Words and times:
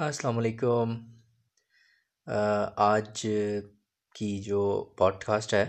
السلام 0.00 0.38
علیکم 0.38 0.94
آج 2.76 3.26
کی 4.14 4.42
جو 4.42 4.60
پوڈ 4.98 5.24
کاسٹ 5.24 5.54
ہے 5.54 5.64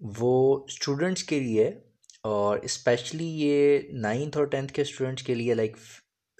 وہ 0.00 0.64
اسٹوڈنٹس 0.64 1.24
کے 1.24 1.40
لیے 1.40 1.68
اور 2.20 2.58
اسپیشلی 2.58 3.26
یہ 3.40 3.78
نائنتھ 3.92 4.36
اور 4.36 4.46
ٹینتھ 4.46 4.72
کے 4.72 4.82
اسٹوڈنٹس 4.82 5.22
کے 5.22 5.34
لیے 5.34 5.54
لائک 5.54 5.76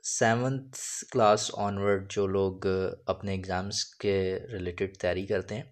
سیونتھ 0.04 0.78
کلاس 1.10 1.50
آنورڈ 1.58 2.10
جو 2.12 2.26
لوگ 2.26 2.66
اپنے 3.06 3.32
ایگزامس 3.32 3.84
کے 3.84 4.38
ریلیٹڈ 4.52 4.96
تیاری 4.96 5.26
کرتے 5.26 5.54
ہیں 5.54 5.62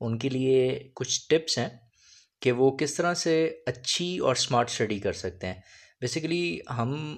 ان 0.00 0.18
کے 0.18 0.28
لیے 0.28 0.90
کچھ 0.94 1.20
ٹپس 1.28 1.58
ہیں 1.58 1.68
کہ 2.40 2.52
وہ 2.52 2.76
کس 2.76 2.94
طرح 2.94 3.14
سے 3.14 3.44
اچھی 3.66 4.18
اور 4.18 4.34
اسمارٹ 4.34 4.70
اسٹڈی 4.70 4.98
کر 4.98 5.12
سکتے 5.12 5.46
ہیں 5.46 5.60
بیسیکلی 6.00 6.58
ہم 6.70 7.16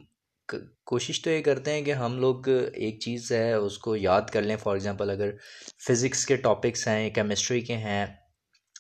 کوشش 0.86 1.22
تو 1.22 1.31
یہ 1.31 1.43
کرتے 1.43 1.72
ہیں 1.72 1.82
کہ 1.82 1.93
ہم 1.93 2.18
لوگ 2.18 2.49
ایک 2.49 3.00
چیز 3.00 3.32
ہے، 3.32 3.53
اس 3.53 3.79
کو 3.79 3.96
یاد 3.96 4.22
کر 4.32 4.43
لیں۔ 4.43 4.57
فار 4.57 4.75
ایگزامپل 4.75 5.11
اگر 5.11 5.31
فزکس 5.89 6.27
کے 6.27 6.36
ٹاپکس 6.36 6.89
ہیں 6.89 7.11
کیمسٹری 7.11 7.61
کے 7.61 7.77
ہیں 7.77 8.07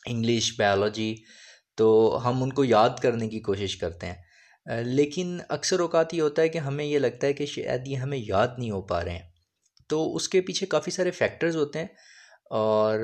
انگلش 0.06 0.52
بایولوجی 0.58 1.14
تو 1.76 2.20
ہم 2.24 2.42
ان 2.42 2.52
کو 2.52 2.64
یاد 2.64 2.90
کرنے 3.02 3.28
کی 3.28 3.40
کوشش 3.40 3.76
کرتے 3.76 4.06
ہیں۔ 4.06 4.14
لیکن 4.84 5.38
اکثر 5.48 5.80
اوقات 5.80 6.14
یہ 6.14 6.22
ہوتا 6.22 6.42
ہے 6.42 6.48
کہ 6.48 6.58
ہمیں 6.58 6.84
یہ 6.84 6.98
لگتا 6.98 7.26
ہے 7.26 7.32
کہ 7.32 7.46
شاید 7.46 7.88
یہ 7.88 7.96
ہمیں 7.96 8.18
یاد 8.18 8.48
نہیں 8.58 8.70
ہو 8.70 8.82
پا 8.82 9.04
رہے 9.04 9.12
ہیں۔ 9.12 9.28
تو 9.88 10.16
اس 10.16 10.28
کے 10.28 10.40
پیچھے 10.40 10.66
کافی 10.66 10.90
سارے 10.90 11.10
فیکٹرز 11.10 11.56
ہوتے 11.56 11.78
ہیں 11.78 11.86
اور 12.50 13.00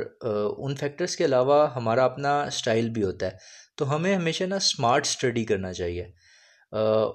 ان 0.58 0.74
فیکٹرز 0.76 1.16
کے 1.16 1.24
علاوہ 1.24 1.74
ہمارا 1.74 2.04
اپنا 2.04 2.42
اسٹائل 2.42 2.90
بھی 2.90 3.02
ہوتا 3.02 3.26
ہے۔ 3.26 3.36
تو 3.76 3.94
ہمیں 3.94 4.14
ہمیشہ 4.16 4.44
نا 4.44 4.56
اسمارٹ 4.56 5.06
اسٹڈی 5.06 5.44
کرنا 5.44 5.72
چاہیے۔ 5.72 6.04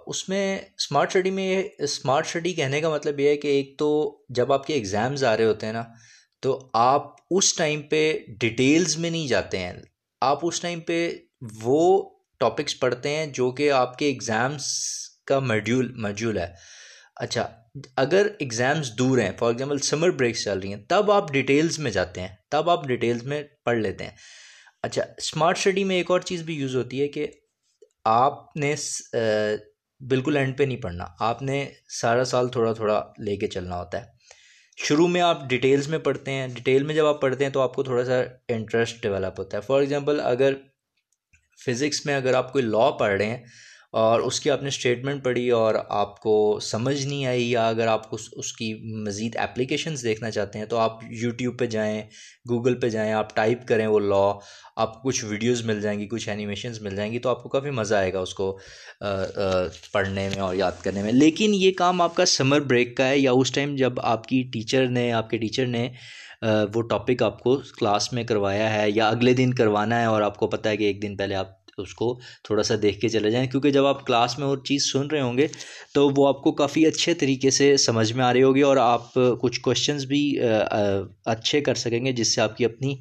اس 0.08 0.30
میں 0.30 0.60
اسمارٹ 0.78 1.08
اسٹڈی 1.08 1.32
میں 1.32 1.44
یہ 1.44 1.64
اسمارٹ 1.80 2.26
اسٹڈی 2.26 2.54
کہنے 2.54 2.82
کا 2.82 2.90
مطلب 2.90 3.20
یہ 3.20 3.30
ہے 3.30 3.38
کہ 3.38 3.48
ایک 3.48 3.76
تو 3.78 4.20
جب 4.30 4.54
آپ 4.54 4.68
کے 4.68 4.74
ایگزامز 4.74 5.24
آ 5.24 5.38
رہے 5.38 5.46
ہوتے 5.46 5.66
ہیں 5.66 5.74
نا، 5.74 5.84
تو 6.42 6.70
آپ 6.74 7.16
اس 7.32 7.56
ٹائم 7.56 7.82
پہ 7.82 8.20
ڈیٹیلز 8.40 8.98
میں 8.98 9.10
نہیں 9.10 9.28
جاتے 9.28 9.60
ہیں۔ 9.60 9.74
آپ 10.22 10.40
اس 10.42 10.62
ٹائم 10.62 10.80
پہ 10.80 11.12
وہ 11.62 12.10
ٹاپکس 12.40 12.80
پڑھتے 12.80 13.10
ہیں 13.10 13.26
جو 13.26 13.52
کہ 13.52 13.72
آپ 13.72 13.98
کے 13.98 14.06
ایگزامس 14.06 14.66
کا 15.26 15.40
میڈیول 15.40 15.92
میڈیول 15.96 16.38
ہے۔ 16.38 16.48
اچھا 17.16 17.48
اگر 17.96 18.28
ایگزامس 18.40 18.92
دور 18.98 19.18
ہیں 19.18 19.32
فار 19.40 19.50
ایگزامپل 19.50 19.78
سمر 19.78 20.12
بریکس 20.12 20.44
چل 20.44 20.60
رہی 20.60 20.74
ہیں، 20.74 20.84
تب 20.88 21.12
آپ 21.12 21.32
ڈیٹیلز 21.34 21.80
میں 21.80 21.92
جاتے 21.92 22.22
ہیں۔ 22.22 22.36
تب 22.50 22.70
آپ 22.70 22.88
ڈیٹیلز 22.88 23.24
میں 23.24 23.44
پڑھ 23.66 23.78
لیتے 23.78 24.04
ہیں۔ 24.04 24.12
اچھا 24.84 25.04
اسمارٹ 25.18 25.58
اسٹڈی 25.58 25.84
میں 25.84 25.96
ایک 25.96 26.12
اور 26.12 26.20
چیز 26.20 26.42
بھی 26.42 26.56
یوز 26.56 26.76
ہوتی 26.76 27.02
ہے 27.02 27.08
کہ 27.08 27.28
آپ 28.12 28.58
نے 28.58 28.76
بالکل 30.10 30.38
اینڈ 30.38 30.58
پہ 30.58 30.64
نہیں 30.64 30.82
پڑھنا۔ 30.82 31.06
آپ 31.20 31.42
نے 31.42 31.70
سارا 32.02 32.24
سال 32.24 32.48
تھوڑا 32.48 32.74
تھوڑا 32.74 33.02
لے 33.20 33.36
کے 33.38 33.48
چلنا 33.48 33.80
ہوتا 33.80 34.02
ہے۔ 34.02 34.06
شروع 34.78 35.08
میں 35.08 35.22
آپ 35.22 35.44
ڈیٹیلز 35.50 35.88
میں 35.88 36.00
پڑھتے 36.00 36.32
ہیں۔ 36.32 36.48
ڈیٹیل 36.48 36.84
میں 36.84 36.96
جب 36.96 37.06
آپ 37.06 37.22
پڑھتے 37.22 37.46
ہیں 37.46 37.52
تو 37.52 37.62
آپ 37.62 37.74
کو 37.74 37.84
تھوڑا 37.84 38.06
سا 38.06 38.22
انٹرسٹ 38.48 39.02
ڈیولپ 39.02 39.40
ہوتا 39.40 39.58
ہے۔ 39.58 39.62
فار 39.62 39.80
ایگزامپل 39.80 40.20
اگر 40.24 40.54
فزکس 41.66 42.06
میں 42.06 42.16
اگر 42.16 42.34
آپ 42.34 42.52
کوئی 42.54 42.64
لا 42.64 42.90
پڑھ 42.92 43.18
رہے 43.18 43.26
ہیں 43.26 43.44
اور 43.94 44.20
اس 44.20 44.40
کی 44.40 44.50
آپ 44.52 44.62
نے 44.62 44.68
اسٹیٹمنٹ 44.68 45.24
پڑھی 45.24 45.50
اور 45.50 45.76
آپ 45.90 46.20
کو 46.22 46.60
سمجھ 46.62 47.06
نہیں 47.06 47.26
آئی 47.26 47.50
یا 47.52 47.68
اگر 47.68 47.88
آپ 47.88 48.10
کو 48.10 48.18
اس 48.32 48.52
کی 48.54 48.74
مزید 49.06 49.36
اپلیکیشنز 49.40 50.04
دیکھنا 50.04 50.32
چاہتے 50.32 50.60
ہیں 50.60 50.66
تو 50.66 50.78
آپ 50.78 51.00
یوٹیوب 51.12 51.58
پہ 51.60 51.66
جائیں 51.66 52.02
گوگل 52.50 52.80
پہ 52.80 52.90
جائیں، 52.90 53.12
آپ 53.14 53.36
ٹائپ 53.36 53.68
کریں 53.68 53.86
وہ 53.88 54.00
لا 54.00 54.32
آپ 54.76 54.94
کو 54.94 55.10
کچھ 55.10 55.24
ویڈیوز 55.26 55.64
مل 55.66 55.82
جائیں 55.82 56.00
گی، 56.00 56.08
کچھ 56.08 56.28
اینیمیشنز 56.30 56.82
مل 56.82 56.96
جائیں 56.96 57.12
گی 57.12 57.20
تو 57.20 57.30
آپ 57.30 57.42
کو 57.44 57.50
کافی 57.50 57.70
مزہ 57.70 57.96
آئے 57.96 58.14
گا 58.14 58.20
اس 58.20 58.34
کو 58.34 58.58
پڑھنے 59.94 60.30
میں 60.30 60.42
اور 60.42 60.56
یاد 60.56 60.84
کرنے 60.84 61.04
میں۔ 61.04 61.12
لیکن 61.12 61.54
یہ 61.54 61.72
کام 61.78 62.02
آپ 62.02 62.16
کا 62.16 62.26
سمر 62.26 62.60
بریک 62.62 62.96
کا 62.98 63.08
ہے 63.08 63.18
یا 63.20 63.32
اس 63.32 63.52
ٹائم 63.52 63.76
جب 63.76 64.00
آپ 64.04 64.28
کی 64.28 64.42
ٹیچر 64.54 64.88
نے، 64.88 65.12
آپ 65.12 65.30
کے 65.30 65.38
ٹیچر 65.38 65.66
نے 65.68 65.88
وہ 66.74 66.82
ٹاپک 66.82 67.24
آپ 67.24 67.40
کو 67.44 67.56
کلاس 67.80 68.12
میں 68.14 68.24
کروایا 68.24 68.74
ہے 68.74 68.90
یا 68.92 69.08
اگلے 69.10 69.34
دن 69.34 69.54
کروانا 69.54 70.00
ہے 70.02 70.06
اور 70.06 70.22
آپ 70.22 70.38
کو 70.38 70.48
پتہ 70.48 70.70
ہے 70.70 70.78
کہ 70.78 70.84
ایک 70.84 71.02
دن 71.02 71.16
پہلے 71.18 71.36
آپ 71.36 71.59
تو 71.80 71.84
اس 71.84 71.94
کو 71.94 72.08
تھوڑا 72.44 72.64
سا 72.64 72.76
دیکھ 72.82 73.00
کے 73.00 73.10
چلے 73.10 73.30
جائیں۔ 73.32 73.48
کیونکہ 73.48 73.72
جب 73.72 73.86
آپ 73.86 74.06
کلاس 74.08 74.38
میں 74.40 74.48
وہ 74.48 74.56
چیز 74.66 74.92
سن 74.92 75.08
رہے 75.08 75.22
ہوں 75.22 75.38
گے 75.38 75.48
تو 75.94 76.10
وہ 76.18 76.28
آپ 76.28 76.42
کو 76.44 76.52
کافی 76.52 76.86
اچھے 76.86 77.14
طریقے 77.14 77.50
سے 77.50 77.76
سمجھ 77.78 78.12
میں 78.14 78.26
آ 78.26 78.34
رہی 78.34 78.44
ہوگی 78.44 78.62
اور 78.62 78.78
آپ 78.78 79.14
کچھ 79.42 79.60
کوشچنز 79.62 80.06
بھی 80.06 80.22
اچھے 81.26 81.62
کر 81.62 81.76
سکیں 81.76 82.06
گے 82.06 82.12
جس 82.12 82.36
سے 82.36 82.42
آپ 82.42 82.58
کی 82.58 82.66
اپنی 82.66 82.96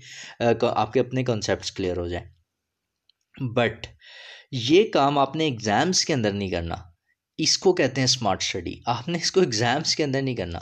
آپ 0.61 0.93
کے 0.93 1.01
اپنے 1.01 1.25
کنسیپٹس 1.25 1.73
کلیئر 1.73 1.97
ہو 1.97 2.09
جائیں۔ 2.09 2.27
بٹ 3.55 3.87
یہ 4.53 4.85
کام 4.93 5.19
آپ 5.19 5.37
نے 5.37 5.45
ایگزامس 5.45 6.05
کے 6.05 6.15
اندر 6.15 6.33
نہیں 6.33 6.51
کرنا۔ 6.51 6.77
اس 7.39 7.59
کو 7.59 7.73
کہتے 7.73 8.01
ہیں 8.01 8.05
اسمارٹ 8.05 8.43
اسٹڈی 8.43 8.75
آپ 8.87 9.09
نے 9.09 9.19
اس 9.19 9.33
کو 9.33 9.41
ایگزامس 9.41 9.97
کے 9.97 10.05
اندر 10.05 10.23
نہیں 10.23 10.37
کرنا۔ 10.37 10.59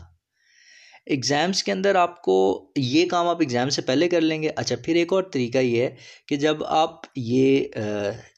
ایگزامس 1.06 1.62
کے 1.62 1.72
اندر 1.72 1.94
آپ 1.94 2.20
کو 2.22 2.36
یہ 2.76 3.06
کام 3.06 3.28
آپ 3.28 3.40
ایگزام 3.40 3.68
سے 3.70 3.82
پہلے 3.82 4.08
کر 4.08 4.20
لیں 4.20 4.42
گے۔ 4.42 4.50
اچھا 4.56 4.76
پھر 4.84 4.94
ایک 4.94 5.12
اور 5.12 5.22
طریقہ 5.22 5.58
یہ 5.58 5.82
ہے 5.82 5.94
کہ 6.28 6.36
جب 6.36 6.64
آپ 6.64 7.06
یہ 7.16 7.66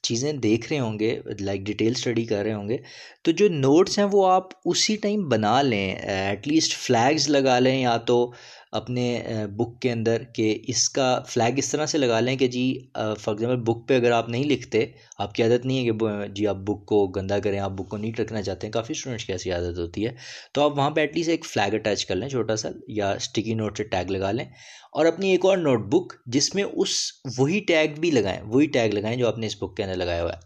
چیزیں 0.03 0.33
دیکھ 0.33 0.73
رہے 0.73 0.79
ہوں 0.79 0.99
گے 0.99 1.19
لائک 1.41 1.61
ڈیٹیل 1.61 1.93
اسٹڈی 1.97 2.25
کر 2.25 2.43
رہے 2.45 2.53
ہوں 2.55 2.69
گے، 2.69 2.77
تو 3.23 3.31
جو 3.31 3.49
نوٹس 3.49 3.99
ہیں 3.99 4.07
وہ 4.13 4.27
آپ 4.31 4.49
اسی 4.65 4.97
ٹائم 4.97 5.29
بنا 5.29 5.61
لیں 5.63 5.89
ایٹ 5.95 6.49
لیسٹ 6.49 6.77
فلیگز 6.77 7.29
لگا 7.29 7.59
لیں 7.59 7.81
یا 7.81 7.97
تو 7.97 8.31
اپنے 8.73 9.23
بک 9.57 9.83
کے 9.83 9.93
اندر 9.93 10.23
کہ 10.35 10.59
اس 10.69 10.89
کا 10.89 11.21
فلیگ 11.27 11.55
اس 11.57 11.71
طرح 11.71 11.87
سے 11.87 11.99
لگا 11.99 12.21
لیں 12.21 12.37
کہ 12.37 12.49
جی 12.49 12.89
فار 12.95 13.35
ایگزامپل 13.35 13.57
بک 13.57 13.89
پہ 13.89 13.97
اگر 13.97 14.11
آپ 14.11 14.29
نہیں 14.29 14.45
لکھتے، 14.45 14.87
آپ 15.19 15.35
کی 15.35 15.43
عادت 15.43 15.67
نہیں 15.67 15.79
ہے 15.79 15.93
کہ 15.93 16.27
جی 16.29 16.47
آپ 16.47 16.57
بک 16.57 16.87
کو 16.87 17.07
گندا 17.07 17.39
کریں، 17.39 17.59
آپ 17.59 17.71
بک 17.71 17.89
کو 17.89 17.97
نیٹ 17.97 18.21
رکھنا 18.21 18.43
چاہتے 18.43 18.67
ہیں، 18.67 18.73
کافی 18.73 18.93
اسٹوڈنٹس 18.93 19.25
کی 19.25 19.33
ایسی 19.33 19.53
عادت 19.53 19.79
ہوتی 19.79 20.07
ہے۔ 20.07 20.11
تو 20.53 20.63
آپ 20.63 20.79
وہاں 20.79 20.91
پہ 20.91 21.01
ایٹ 21.01 21.17
لیسٹ 21.17 21.29
ایک 21.29 21.47
فلیگ 21.47 21.75
اٹیچ 21.75 22.07
کر 22.07 22.15
لیں 22.15 22.29
چھوٹا 22.29 22.57
سا 22.57 22.69
یا 22.89 23.11
اسٹکی 23.11 23.55
نوٹ 23.55 23.77
سے 23.77 23.85
ٹیگ 23.85 24.11
لگا 24.11 24.33
لیں۔ 24.33 24.45
اور 24.93 25.07
اپنی 25.07 25.31
ایک 25.31 25.45
اور 25.45 25.57
نوٹ 25.57 25.81
بک 25.87 26.15
جس 26.27 26.55
میں 26.55 26.65
اس 26.73 26.91
وہی 27.39 27.61
ٹیگ 27.61 28.01
بھی 28.01 28.11
لگائیں، 28.11 28.41
وہی 28.45 28.67
ٹیگ 28.67 28.95
لگائیں 28.95 29.17
جو 29.17 29.29
آپ 29.29 29.39
نے 29.39 29.47
اس 29.47 29.57
بک 29.57 29.77
کے 29.77 29.85
اندر 29.85 29.97
لگایا 29.97 30.23
ہوا 30.23 30.33
ہے۔ 30.33 30.39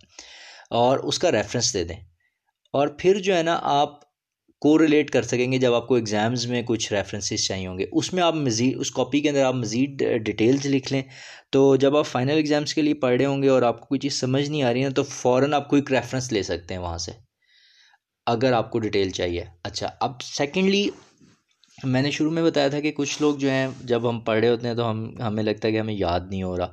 اور 0.70 0.98
اس 0.98 1.18
کا 1.18 1.32
ریفرنس 1.32 1.74
دے 1.74 1.84
دیں۔ 1.84 1.96
اور 2.72 2.88
پھر 2.98 3.18
جو 3.18 3.36
ہے 3.36 3.42
نا، 3.42 3.58
آپ 3.62 4.11
کو 4.62 4.78
ریلیٹ 4.78 5.10
کر 5.10 5.22
سکیں 5.22 5.52
گے 5.52 5.58
جب 5.58 5.74
آپ 5.74 5.88
کو 5.88 5.94
ایگزامز 5.94 6.46
میں 6.46 6.62
کچھ 6.62 6.92
ریفرنسز 6.92 7.46
چاہیے 7.46 7.66
ہوں 7.66 7.78
گے۔ 7.78 7.84
اس 7.92 8.12
میں 8.12 8.22
آپ 8.22 8.34
مزید 8.34 8.80
اس 8.80 8.90
کاپی 8.90 9.20
کے 9.20 9.28
اندر 9.28 9.44
آپ 9.44 9.54
مزید 9.54 10.04
ڈیٹیلز 10.24 10.66
لکھ 10.66 10.92
لیں۔ 10.92 11.02
تو 11.50 11.76
جب 11.76 11.96
آپ 11.96 12.06
فائنل 12.06 12.36
ایگزامس 12.36 12.74
کے 12.74 12.82
لیے 12.82 12.94
پڑھ 12.94 13.16
رہے 13.16 13.24
ہوں 13.24 13.42
گے 13.42 13.48
اور 13.48 13.62
آپ 13.62 13.80
کو 13.80 13.86
کوئی 13.86 13.98
چیز 13.98 14.20
سمجھ 14.20 14.50
نہیں 14.50 14.62
آ 14.62 14.72
رہی 14.72 14.84
ہے 14.84 14.90
تو 14.90 15.02
فوراً 15.02 15.52
آپ 15.52 15.68
کوئی 15.68 15.82
ریفرنس 15.90 16.32
لے 16.32 16.42
سکتے 16.42 16.74
ہیں 16.74 16.80
وہاں 16.80 16.98
سے۔ 16.98 17.12
اگر 18.26 18.52
آپ 18.52 18.70
کو 18.70 18.78
ڈیٹیل 18.78 19.10
چاہیے۔ 19.10 19.44
اچھا 19.64 19.88
اب 20.00 20.22
سیکنڈلی 20.22 20.88
میں 21.84 22.02
نے 22.02 22.10
شروع 22.10 22.30
میں 22.30 22.42
بتایا 22.42 22.68
تھا 22.68 22.80
کہ 22.80 22.92
کچھ 22.92 23.22
لوگ 23.22 23.36
جو 23.36 23.50
ہیں، 23.50 23.68
جب 23.84 24.08
ہم 24.10 24.20
پڑھ 24.20 24.40
رہے 24.40 24.48
ہوتے 24.48 24.68
ہیں 24.68 24.74
تو 24.74 24.90
ہم 24.90 25.20
ہمیں 25.20 25.42
لگتا 25.42 25.68
ہے 25.68 25.72
کہ 25.72 25.80
ہمیں 25.80 25.94
یاد 25.94 26.20
نہیں 26.30 26.42
ہو 26.42 26.56
رہا۔ 26.58 26.68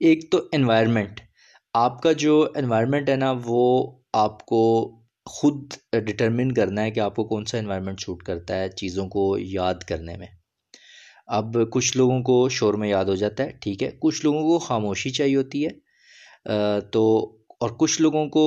ایک 0.00 0.30
تو 0.30 0.40
انوائرمنٹ 0.52 1.20
آپ 1.74 2.02
کا 2.02 2.12
جو 2.12 2.48
انوائرمنٹ 2.54 3.08
ہے 3.08 3.16
نا، 3.16 3.34
وہ 3.44 3.92
آپ 4.12 4.46
کو 4.46 4.90
خود 5.26 5.74
ڈٹرمن 6.06 6.52
کرنا 6.52 6.82
ہے 6.82 6.90
کہ 6.90 7.00
آپ 7.00 7.14
کو 7.16 7.24
کون 7.24 7.44
سا 7.44 7.58
انوائرمنٹ 7.58 8.00
سوٹ 8.00 8.22
کرتا 8.22 8.56
ہے 8.60 8.68
چیزوں 8.70 9.08
کو 9.08 9.22
یاد 9.38 9.82
کرنے 9.88 10.16
میں۔ 10.16 10.26
اب 11.28 11.56
کچھ 11.72 11.96
لوگوں 11.96 12.20
کو 12.22 12.48
شور 12.48 12.74
میں 12.74 12.88
یاد 12.88 13.04
ہو 13.04 13.14
جاتا 13.14 13.44
ہے، 13.44 13.52
ٹھیک 13.60 13.82
ہے، 13.82 13.90
کچھ 14.00 14.24
لوگوں 14.24 14.42
کو 14.42 14.58
خاموشی 14.58 15.10
چاہیے 15.10 15.36
ہوتی 15.36 15.64
ہے۔ 15.66 15.70
تو، 16.92 17.04
اور 17.60 17.70
کچھ 17.78 18.00
لوگوں 18.02 18.26
کو 18.28 18.44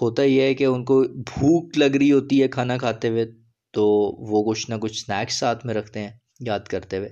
ہوتا 0.00 0.22
یہ 0.22 0.42
ہے 0.42 0.54
کہ 0.54 0.64
ان 0.64 0.84
کو 0.84 1.02
بھوک 1.26 1.78
لگ 1.78 1.96
رہی 1.96 2.10
ہوتی 2.12 2.42
ہے 2.42 2.48
کھانا 2.48 2.76
کھاتے 2.78 3.08
ہوئے، 3.08 3.24
تو 3.74 3.84
وہ 4.30 4.42
کچھ 4.50 4.70
نہ 4.70 4.74
کچھ 4.74 4.92
اسنیکس 4.92 5.38
ساتھ 5.38 5.66
میں 5.66 5.74
رکھتے 5.74 6.00
ہیں 6.00 6.10
یاد 6.40 6.60
کرتے 6.70 6.98
ہوئے۔ 6.98 7.08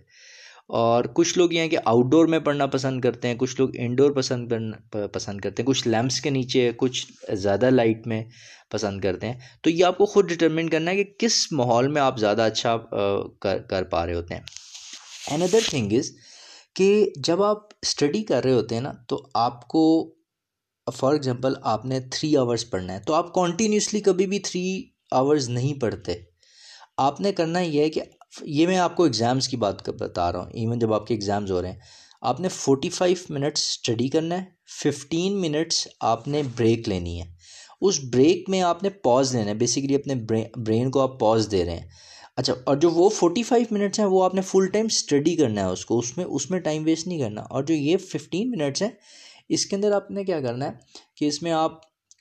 اور 0.68 1.04
کچھ 1.14 1.38
لوگ 1.38 1.52
یہ 1.52 1.60
ہیں 1.60 1.68
کہ 1.68 1.78
آؤٹ 1.84 2.10
ڈور 2.10 2.26
میں 2.26 2.38
پڑھنا 2.38 2.66
پسند 2.66 3.00
کرتے 3.00 3.28
ہیں، 3.28 3.34
کچھ 3.34 3.54
لوگ 3.58 3.68
انڈور 3.78 4.10
پسند 4.10 4.48
کرنا 4.48 5.06
پسند 5.06 5.40
کرتے 5.40 5.62
ہیں، 5.62 5.66
کچھ 5.66 5.88
لیمپس 5.88 6.20
کے 6.20 6.30
نیچے، 6.30 6.70
کچھ 6.76 7.06
زیادہ 7.32 7.70
لائٹ 7.70 8.06
میں 8.06 8.22
پسند 8.70 9.00
کرتے 9.00 9.26
ہیں۔ 9.26 9.38
تو 9.62 9.70
یہ 9.70 9.84
آپ 9.84 9.98
کو 9.98 10.06
خود 10.06 10.28
ڈٹرمن 10.28 10.68
کرنا 10.68 10.90
ہے 10.90 11.04
کہ 11.04 11.12
کس 11.18 11.46
ماحول 11.52 11.88
میں 11.88 12.02
آپ 12.02 12.18
زیادہ 12.18 12.42
اچھا 12.42 12.76
کر 13.40 13.58
کر 13.58 13.84
پا 13.84 14.06
رہے 14.06 14.14
ہوتے 14.14 14.34
ہیں۔ 14.34 14.42
این 15.30 15.42
ادر 15.42 15.68
تھنگ 15.68 15.92
از 15.92 16.10
کہ 16.76 17.10
جب 17.16 17.42
آپ 17.42 17.68
اسٹڈی 17.82 18.22
کر 18.22 18.44
رہے 18.44 18.52
ہوتے 18.52 18.74
ہیں 18.74 18.82
نا، 18.82 18.92
تو 19.08 19.20
آپ 19.34 19.68
کو 19.68 20.14
فار 20.86 21.12
ایگزامپل 21.12 21.52
آپ 21.62 21.84
نے 21.84 22.00
تھری 22.12 22.36
آورس 22.36 22.70
پڑھنا 22.70 22.92
ہے، 22.92 23.00
تو 23.00 23.14
آپ 23.14 23.34
کنٹینیوسلی 23.34 24.00
کبھی 24.00 24.26
بھی 24.26 24.38
تھری 24.38 24.82
آورز 25.10 25.48
نہیں 25.48 25.80
پڑھتے۔ 25.80 26.14
آپ 26.96 27.20
نے 27.20 27.32
کرنا 27.32 27.60
یہ 27.60 27.80
ہے 27.80 27.90
کہ 27.90 28.00
یہ 28.42 28.66
میں 28.66 28.78
آپ 28.78 28.96
کو 28.96 29.04
ایگزامس 29.04 29.48
کی 29.48 29.56
بات 29.56 29.88
بتا 29.88 30.32
رہا 30.32 30.38
ہوں۔ 30.38 30.50
ایون 30.50 30.78
جب 30.78 30.94
آپ 30.94 31.06
کے 31.06 31.14
ایگزامز 31.14 31.50
ہو 31.50 31.62
رہے 31.62 31.72
ہیں، 31.72 31.78
آپ 32.20 32.40
نے 32.40 32.48
فورٹی 32.48 32.88
فائیو 32.88 33.16
منٹس 33.28 33.60
اسٹڈی 33.60 34.08
کرنا 34.08 34.38
ہے 34.38 34.44
ففٹین 34.82 35.40
منٹس 35.40 35.88
آپ 36.00 36.28
نے 36.28 36.42
بریک 36.56 36.88
لینی 36.88 37.22
ہے۔ 37.22 37.26
اس 37.80 38.00
بریک 38.12 38.50
میں 38.50 38.62
آپ 38.62 38.82
نے 38.82 38.90
پاز 38.90 39.34
لینا 39.34 39.50
ہے 39.50 39.54
بیسیکلی 39.54 39.94
اپنے 39.94 40.14
برین 40.56 40.90
کو 40.90 41.00
آپ 41.00 41.20
پاز 41.20 41.48
دے 41.50 41.64
رہے 41.64 41.76
ہیں۔ 41.76 41.88
اچھا 42.36 42.54
اور 42.66 42.76
جو 42.76 42.90
وہ 42.90 43.08
فورٹی 43.08 43.42
فائیو 43.42 43.66
منٹس 43.70 43.98
ہیں، 43.98 44.06
وہ 44.06 44.24
آپ 44.24 44.34
نے 44.34 44.40
فل 44.40 44.66
ٹائم 44.66 44.86
اسٹڈی 44.86 45.36
کرنا 45.36 45.60
ہے 45.60 45.66
اس 45.66 45.86
کو۔ 45.86 45.98
اس 45.98 46.16
میں 46.16 46.24
اس 46.24 46.50
میں 46.50 46.60
ٹائم 46.60 46.84
ویسٹ 46.84 47.06
نہیں 47.06 47.18
کرنا۔ 47.18 47.40
اور 47.40 47.62
جو 47.62 47.74
یہ 47.74 47.96
ففٹین 47.96 48.50
منٹس 48.50 48.82
ہیں، 48.82 48.90
اس 49.48 49.66
کے 49.66 49.76
اندر 49.76 49.92
آپ 49.92 50.10
نے 50.10 50.24
کیا 50.24 50.40
کرنا 50.40 50.66
ہے 50.66 50.70
کہ 51.16 51.24
اس 51.24 51.42
میں 51.42 51.52
آپ 51.52 51.72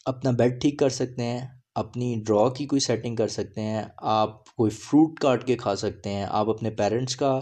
اپنا 0.06 0.32
بیڈ 0.32 0.62
ٹھیک 0.62 0.80
کر 0.80 0.90
سکتے 0.90 1.24
ہیں، 1.24 1.48
اپنی 1.76 2.24
ڈرا 2.26 2.54
کی 2.54 2.66
کوئی 2.66 2.80
سیٹنگ 2.80 3.16
کر 3.16 3.28
سکتے 3.28 3.62
ہیں، 3.62 3.84
آپ 3.98 4.43
کوئی 4.58 4.72
فروٹ 4.72 5.20
کاٹ 5.20 5.46
کے 5.48 5.56
کھا 5.56 5.76
سکتے 5.76 6.10
ہیں، 6.10 6.26
آپ 6.30 6.50
اپنے 6.50 6.70
پیرنٹس 6.70 7.16
کا 7.16 7.40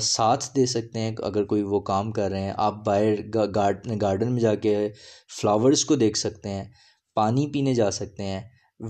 ساتھ 0.00 0.44
دے 0.56 0.66
سکتے 0.66 0.98
ہیں 0.98 1.14
اگر 1.22 1.44
کوئی 1.44 1.62
وہ 1.62 1.80
کام 1.80 2.10
کر 2.12 2.30
رہے 2.30 2.42
ہیں۔ 2.42 2.52
آپ 2.56 2.84
باہر 2.86 3.14
گارڈن 4.02 4.32
میں 4.32 4.40
جا 4.40 4.54
کے 4.54 4.76
فلاورز 5.40 5.84
کو 5.84 5.96
دیکھ 5.96 6.18
سکتے 6.18 6.48
ہیں، 6.48 6.64
پانی 7.16 7.46
پینے 7.52 7.74
جا 7.74 7.90
سکتے 7.90 8.22
ہیں 8.22 8.40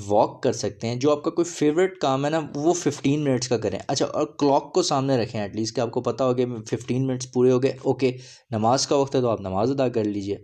واک 0.08 0.42
کر 0.42 0.52
سکتے 0.52 0.86
ہیں۔ 0.86 0.94
جو 0.96 1.10
آپ 1.12 1.22
کا 1.24 1.30
کوئی 1.30 1.44
فیوریٹ 1.44 1.98
کام 2.00 2.24
ہے 2.24 2.30
نا، 2.30 2.40
وہ 2.54 2.72
ففٹین 2.72 3.24
منٹس 3.24 3.48
کا 3.48 3.58
کریں۔ 3.58 3.78
اچھا 3.88 4.06
اور 4.06 4.26
کلاک 4.38 4.72
کو 4.74 4.82
سامنے 4.82 5.16
رکھیں 5.16 5.40
ایٹ 5.40 5.56
لیسٹ 5.56 5.76
کہ 5.76 5.80
آپ 5.80 5.90
کو 5.90 6.00
پتہ 6.02 6.24
ہو 6.24 6.34
کہ 6.34 6.46
ففٹین 6.70 7.06
منٹس 7.06 7.32
پورے 7.32 7.50
ہو 7.50 7.62
گئے۔ 7.62 7.76
اوکے 7.82 8.12
نماز 8.50 8.86
کا 8.86 8.96
وقت 8.96 9.14
ہے 9.14 9.20
تو 9.20 9.28
آپ 9.28 9.40
نماز 9.40 9.70
ادا 9.70 9.88
کر 9.88 10.04
لیجیے۔ 10.04 10.36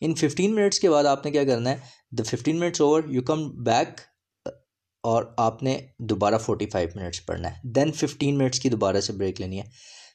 ان 0.00 0.14
ففٹین 0.14 0.54
منٹس 0.54 0.80
کے 0.80 0.90
بعد 0.90 1.04
آپ 1.04 1.24
نے 1.24 1.30
کیا 1.30 1.44
کرنا 1.44 1.70
ہے؟ 1.70 1.76
The 2.18 2.22
fifteen 2.26 2.58
minutes 2.58 2.80
over 2.80 3.02
you 3.08 3.22
come 3.22 3.48
back 3.64 4.00
اور 5.06 5.24
آپ 5.36 5.62
نے 5.62 5.78
دوبارہ 5.98 6.38
فورٹی 6.38 6.66
فائیو 6.66 6.88
منٹس 6.94 7.26
پڑھنا 7.26 7.50
ہے۔ 7.50 7.56
دین 7.62 7.92
ففٹین 7.92 8.38
منٹس 8.38 8.60
کی 8.60 8.68
دوبارہ 8.68 9.00
سے 9.00 9.12
بریک 9.12 9.40
لینی 9.40 9.58
ہے۔ 9.58 9.64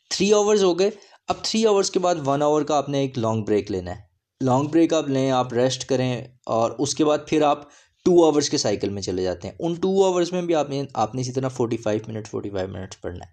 تھری 0.09 0.33
آورز 0.33 0.63
ہو 0.63 0.79
گئے۔ 0.79 0.89
اب 1.27 1.35
تھری 1.43 1.65
آورس 1.65 1.91
کے 1.91 1.99
بعد 1.99 2.15
ون 2.25 2.41
آور 2.41 2.61
کا 2.61 2.77
آپ 2.77 2.89
نے 2.89 2.99
ایک 2.99 3.17
لانگ 3.17 3.43
بریک 3.43 3.71
لینا 3.71 3.91
ہے۔ 3.91 4.01
لانگ 4.41 4.67
بریک 4.67 4.93
آپ 4.93 5.07
لیں، 5.07 5.31
آپ 5.31 5.53
ریسٹ 5.53 5.85
کریں 5.85 6.23
اور 6.45 6.71
اس 6.79 6.95
کے 6.95 7.05
بعد 7.05 7.17
پھر 7.27 7.41
آپ 7.41 7.63
ٹو 8.05 8.25
آورس 8.25 8.49
کے 8.49 8.57
سائیکل 8.57 8.89
میں 8.89 9.01
چلے 9.01 9.23
جاتے 9.23 9.47
ہیں۔ 9.47 9.55
ان 9.59 9.73
ٹو 9.73 10.05
آورس 10.05 10.31
میں 10.31 10.41
بھی 10.41 10.55
آپ 10.55 10.69
نے 10.69 10.83
آپ 10.93 11.15
نے 11.15 11.21
اسی 11.21 11.31
طرح 11.31 11.47
forty 11.47 11.77
five 11.77 11.99
minute 12.07 12.27
forty 12.27 12.49
five 12.49 12.67
minutes 12.67 13.01
پڑھنا 13.01 13.25
ہے۔ 13.25 13.31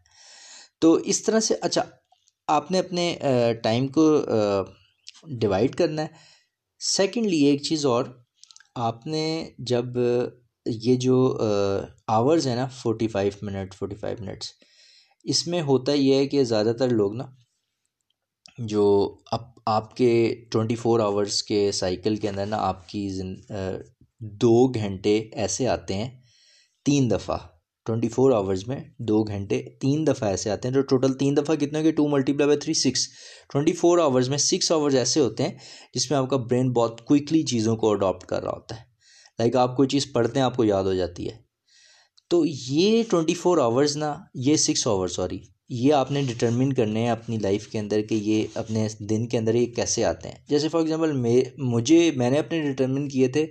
تو 0.81 0.93
اس 0.93 1.23
طرح 1.23 1.41
سے 1.41 1.55
اچھا 1.61 1.83
آپ 2.47 2.71
نے 2.71 2.79
اپنے 2.79 3.19
ٹائم 3.63 3.89
کو 3.89 4.21
ڈیوائڈ 5.41 5.75
کرنا 5.75 6.03
ہے۔ 6.03 6.07
سیکنڈلی 6.81 7.45
ایک 7.47 7.63
چیز 7.63 7.87
اور، 7.87 8.05
آپ 8.75 9.07
نے 9.07 9.51
جب 9.59 9.85
یہ 10.77 10.97
جو 11.01 11.17
آورز 12.09 12.47
ہیں 12.47 12.57
نا 12.57 12.67
forty 12.75 13.09
five 13.09 13.33
minute 13.43 13.75
forty 13.75 13.97
five 13.97 14.17
minutes 14.21 14.53
اس 15.25 15.47
میں 15.47 15.61
ہوتا 15.63 15.93
یہ 15.93 16.15
ہے 16.15 16.27
کہ 16.27 16.45
زیادہ 16.45 16.73
تر 16.79 16.89
لوگ 16.91 17.15
نا، 17.17 17.25
جو 18.61 18.85
اب 19.33 19.41
آپ 19.67 19.97
کے 19.97 20.11
ٹوئنٹی 20.53 20.75
فور 20.75 21.01
آورس 21.01 21.43
کے 21.43 21.71
سائیکل 21.73 22.17
کے 22.17 22.29
اندر 22.29 22.47
نا، 22.47 22.57
آپ 22.59 22.89
کی 22.89 23.09
دو 24.41 24.67
گھنٹے 24.69 25.19
ایسے 25.35 25.69
آتے 25.69 25.95
ہیں، 25.95 26.09
تین 26.87 27.11
دفعہ 27.11 27.37
ٹوئنٹی 27.87 28.09
فور 28.09 28.33
آورز 28.33 28.67
میں 28.69 28.79
دو 29.09 29.23
گھنٹے 29.25 29.63
تین 29.81 30.07
دفعہ 30.07 30.29
ایسے 30.29 30.51
آتے 30.51 30.69
ہیں، 30.69 30.75
جو 30.75 30.83
ٹوٹل 30.83 31.13
تین 31.19 31.37
دفعہ 31.37 31.55
کتنے 31.57 31.83
کہ 31.83 31.93
to 31.93 32.09
multiply 32.33 32.49
by 32.49 32.59
three 32.61 32.75
six 32.77 33.07
twenty 33.53 33.73
four 33.75 33.99
hours 33.99 34.29
میں 34.29 34.39
سکس 34.41 34.73
آورز 34.73 34.97
ایسے 34.97 35.21
ہوتے 35.21 35.43
ہیں، 35.43 35.57
جس 35.95 36.11
میں 36.11 36.19
آپ 36.19 36.29
کا 36.31 36.37
برین 36.51 36.73
بہت 36.73 37.05
کوئکلی 37.07 37.43
چیزوں 37.45 37.77
کو 37.77 37.91
اڈاپٹ 37.91 38.27
کر 38.27 38.43
رہا 38.43 38.51
ہوتا 38.51 38.77
ہے۔ 38.77 38.87
لائک 39.39 39.57
آپ 39.57 39.77
کوئی 39.77 39.89
چیز 39.89 40.13
پڑھتے 40.13 40.39
ہیں، 40.39 40.45
آپ 40.47 40.57
کو 40.57 40.65
یاد 40.65 40.85
ہو 40.85 40.95
جاتی 40.95 41.27
ہے۔ 41.27 41.37
تو 42.31 42.45
یہ 42.47 43.03
ٹوئنٹی 43.11 43.35
فور 43.35 43.59
آورز 43.59 43.97
نا، 43.97 44.15
یہ 44.35 44.57
سکس 44.57 44.87
آور 44.87 45.09
سوری 45.09 45.39
یہ 45.69 45.95
آپ 45.95 46.11
نے 46.13 46.23
ڈٹرمن 46.23 46.73
کرنے 46.73 47.01
ہیں 47.01 47.09
اپنی 47.09 47.39
لائف 47.39 47.67
کے 47.69 47.79
اندر 47.79 48.03
کہ 48.03 48.15
یہ 48.15 48.47
اپنے 48.55 48.89
دن 48.99 49.27
کے 49.29 49.39
اندر 49.39 49.55
یہ 49.55 49.67
کیسے 49.67 50.05
آتے 50.05 50.29
ہیں۔ 50.29 50.35
جیسے 50.49 50.69
فار 50.69 50.81
ایگزامپل 50.81 51.13
میں، 51.13 51.41
مجھے، 51.59 52.11
میں 52.17 52.31
نے 52.31 52.39
اپنے 52.39 52.73
ڈٹرمن 52.73 53.09
کیے 53.09 53.29
تھے 53.29 53.47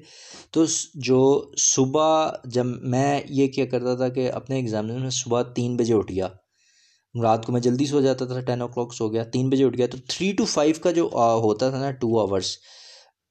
تو 0.52 0.66
جو 0.94 1.52
صبح 1.58 2.30
جب 2.46 2.66
میں 2.66 3.22
یہ 3.30 3.48
کیا 3.48 3.66
کرتا 3.66 3.96
تھا 3.96 4.10
کہ 4.10 4.32
اپنے 4.32 4.56
ایگزامن 4.56 5.02
میں 5.02 5.10
صبح 5.10 5.42
تین 5.42 5.76
بجے 5.78 5.94
اٹھ 5.94 6.12
گیا۔ 6.12 6.28
رات 7.24 7.46
کو 7.46 7.52
میں 7.52 7.62
جلدی 7.62 7.86
سو 7.86 8.02
جاتا 8.02 8.26
تھا 8.26 8.40
ٹین 8.40 8.62
او 8.62 8.68
کلاک 8.68 8.94
سو 8.94 9.10
گیا، 9.10 9.24
تین 9.24 9.50
بجے 9.50 9.64
اٹھ 9.64 9.78
گیا۔ 9.78 9.88
تو 9.88 9.98
تھری 10.08 10.32
ٹو 10.32 10.46
فائیو 10.46 10.76
کا 10.82 10.92
جو 10.92 11.10
ہوتا 11.14 11.70
تھا 11.70 11.80
نا 11.80 11.92
ٹو 11.92 12.20
آورس 12.20 12.58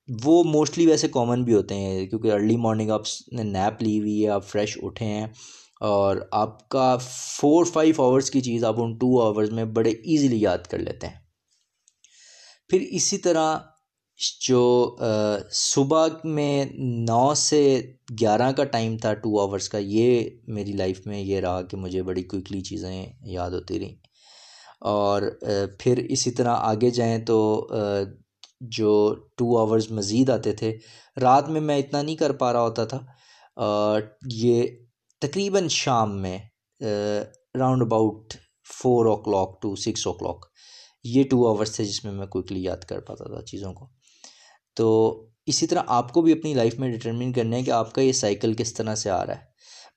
وہ 0.08 0.42
موسٹلی 0.44 0.86
ویسے 0.86 1.08
کامن 1.08 1.42
بھی 1.44 1.54
ہوتے 1.54 1.74
ہیں، 1.74 2.06
کیونکہ 2.06 2.32
ارلی 2.32 2.56
مارننگ 2.56 2.90
آپ 2.90 3.02
نے 3.32 3.42
نیپ 3.42 3.82
لی 3.82 3.98
ہوئی 3.98 4.22
ہے، 4.24 4.28
آپ 4.28 4.44
فریش 4.44 4.78
اٹھے 4.82 5.06
ہیں 5.06 5.26
اور 5.80 6.16
آپ 6.32 6.68
کا 6.68 6.96
فور 7.40 7.64
فائیو 7.64 8.02
آورس 8.02 8.30
کی 8.30 8.40
چیز 8.40 8.64
آپ 8.64 8.74
ان 8.78 8.96
ٹو 8.96 9.20
آورس 9.22 9.50
میں 9.50 9.64
بڑے 9.64 9.90
ایزیلی 9.90 10.40
یاد 10.40 10.58
کر 10.58 10.78
لیتے 10.78 11.06
ہیں۔ 11.06 11.18
پھر 12.68 12.84
اسی 12.90 13.18
طرح 13.18 13.58
جو 14.40 14.96
صبح 15.50 16.06
میں 16.24 16.64
نو 17.08 17.34
سے 17.34 17.82
گیارہ 18.20 18.52
کا 18.52 18.64
ٹائم 18.64 18.96
تھا 18.96 19.14
ٹو 19.14 19.40
آورس 19.40 19.68
کا، 19.68 19.78
یہ 19.78 20.30
میری 20.48 20.72
لائف 20.72 21.06
میں 21.06 21.20
یہ 21.20 21.40
رہا 21.40 21.62
کہ 21.62 21.76
مجھے 21.76 22.02
بڑی 22.02 22.22
کوئکلی 22.22 22.60
چیزیں 22.60 23.06
یاد 23.26 23.50
ہوتی 23.50 23.80
رہیں۔ 23.80 23.94
اور 24.80 25.22
پھر 25.78 25.98
اسی 25.98 26.30
طرح 26.30 26.54
آگے 26.54 26.90
جائیں 26.90 27.18
تو 27.24 27.68
جو 28.60 29.14
ٹو 29.36 29.58
آورز 29.58 29.90
مزید 29.90 30.30
آتے 30.30 30.52
تھے، 30.52 30.76
رات 31.22 31.48
میں 31.48 31.60
میں 31.60 31.78
اتنا 31.78 32.02
نہیں 32.02 32.16
کر 32.16 32.32
پا 32.32 32.52
رہا 32.52 32.60
ہوتا 32.60 32.84
تھا۔ 32.84 33.00
یہ 34.32 34.66
تقریباً 35.20 35.68
شام 35.68 36.22
میں 36.22 36.38
round 37.58 37.82
about 37.82 38.34
four 38.82 39.06
o'clock 39.16 39.62
to 39.62 39.74
six 39.76 40.06
o'clock 40.12 40.46
یہ 41.04 41.22
ٹو 41.22 41.46
آورس 41.48 41.72
تھے 41.72 41.84
جس 41.84 42.04
میں 42.04 42.12
میں 42.12 42.26
کوئکلی 42.26 42.62
یاد 42.62 42.84
کر 42.84 43.00
پاتا 43.00 43.24
تھا 43.24 43.44
چیزوں 43.44 43.72
کو۔ 43.74 43.88
تو 44.76 44.86
اسی 45.46 45.66
طرح 45.66 45.82
آپ 45.86 46.12
کو 46.12 46.22
بھی 46.22 46.32
اپنی 46.32 46.54
لائف 46.54 46.78
میں 46.78 46.88
ڈٹرمن 46.92 47.32
کرنا 47.32 47.56
ہے 47.56 47.62
کہ 47.62 47.70
آپ 47.70 47.92
کا 47.94 48.00
یہ 48.00 48.12
سائیکل 48.12 48.54
کس 48.54 48.72
طرح 48.74 48.94
سے 48.94 49.10
آ 49.10 49.26
رہا 49.26 49.34
ہے۔ 49.34 49.44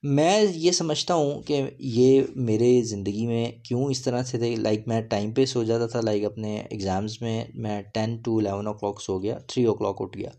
میں 0.02 0.44
یہ 0.54 0.70
سمجھتا 0.70 1.14
ہوں 1.14 1.42
کہ 1.42 1.62
یہ 1.78 2.22
میرے 2.36 2.82
زندگی 2.82 3.26
میں 3.26 3.52
کیوں 3.52 3.84
اس 3.84 4.02
طرح 4.02 4.22
سے 4.22 4.38
تھے؟ 4.38 4.56
لائک 4.56 4.88
میں 4.88 5.02
ٹائم 5.02 5.30
پہ 5.30 5.44
سو 5.44 5.62
جاتا 5.62 5.86
تھا 5.86 6.00
لائک 6.00 6.24
اپنے 6.24 6.62
ایگزامز 6.70 7.12
میں 7.20 7.44
میں 7.54 7.82
ten 7.94 8.16
to 8.16 8.38
eleven 8.38 8.66
O 8.66 8.72
clock 8.72 9.02
سو 9.02 9.22
گیا 9.22 9.38
تھری 9.38 9.64
او 9.64 9.74
کلاک 9.74 9.96
اٹھ 10.00 10.18
گیا۔ 10.18 10.30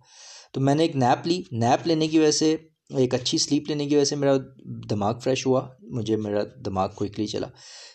تو 0.54 0.62
میں 0.62 0.76
نے 0.76 0.84
ایک 0.84 0.96
نیپ 0.96 1.28
لی۔ 1.28 1.42
نیپ 1.52 1.88
لینے 1.88 2.08
کی 2.08 2.20
وجہ 2.20 2.32
سے، 2.32 2.56
ایک 2.98 3.14
اچھی 3.14 3.38
سلیپ 3.38 3.64
لینے 3.68 3.86
کی 3.86 3.96
وجہ 3.96 4.04
سے 4.04 4.16
میرا 4.16 4.34
دماغ 4.90 5.20
فریش 5.20 5.48
ہوا، 5.48 5.68
مجھے 5.82 6.16
میرا 6.16 6.42
دماغ 6.66 6.90
کوئکلی 6.96 7.28
چلا۔ 7.28 7.48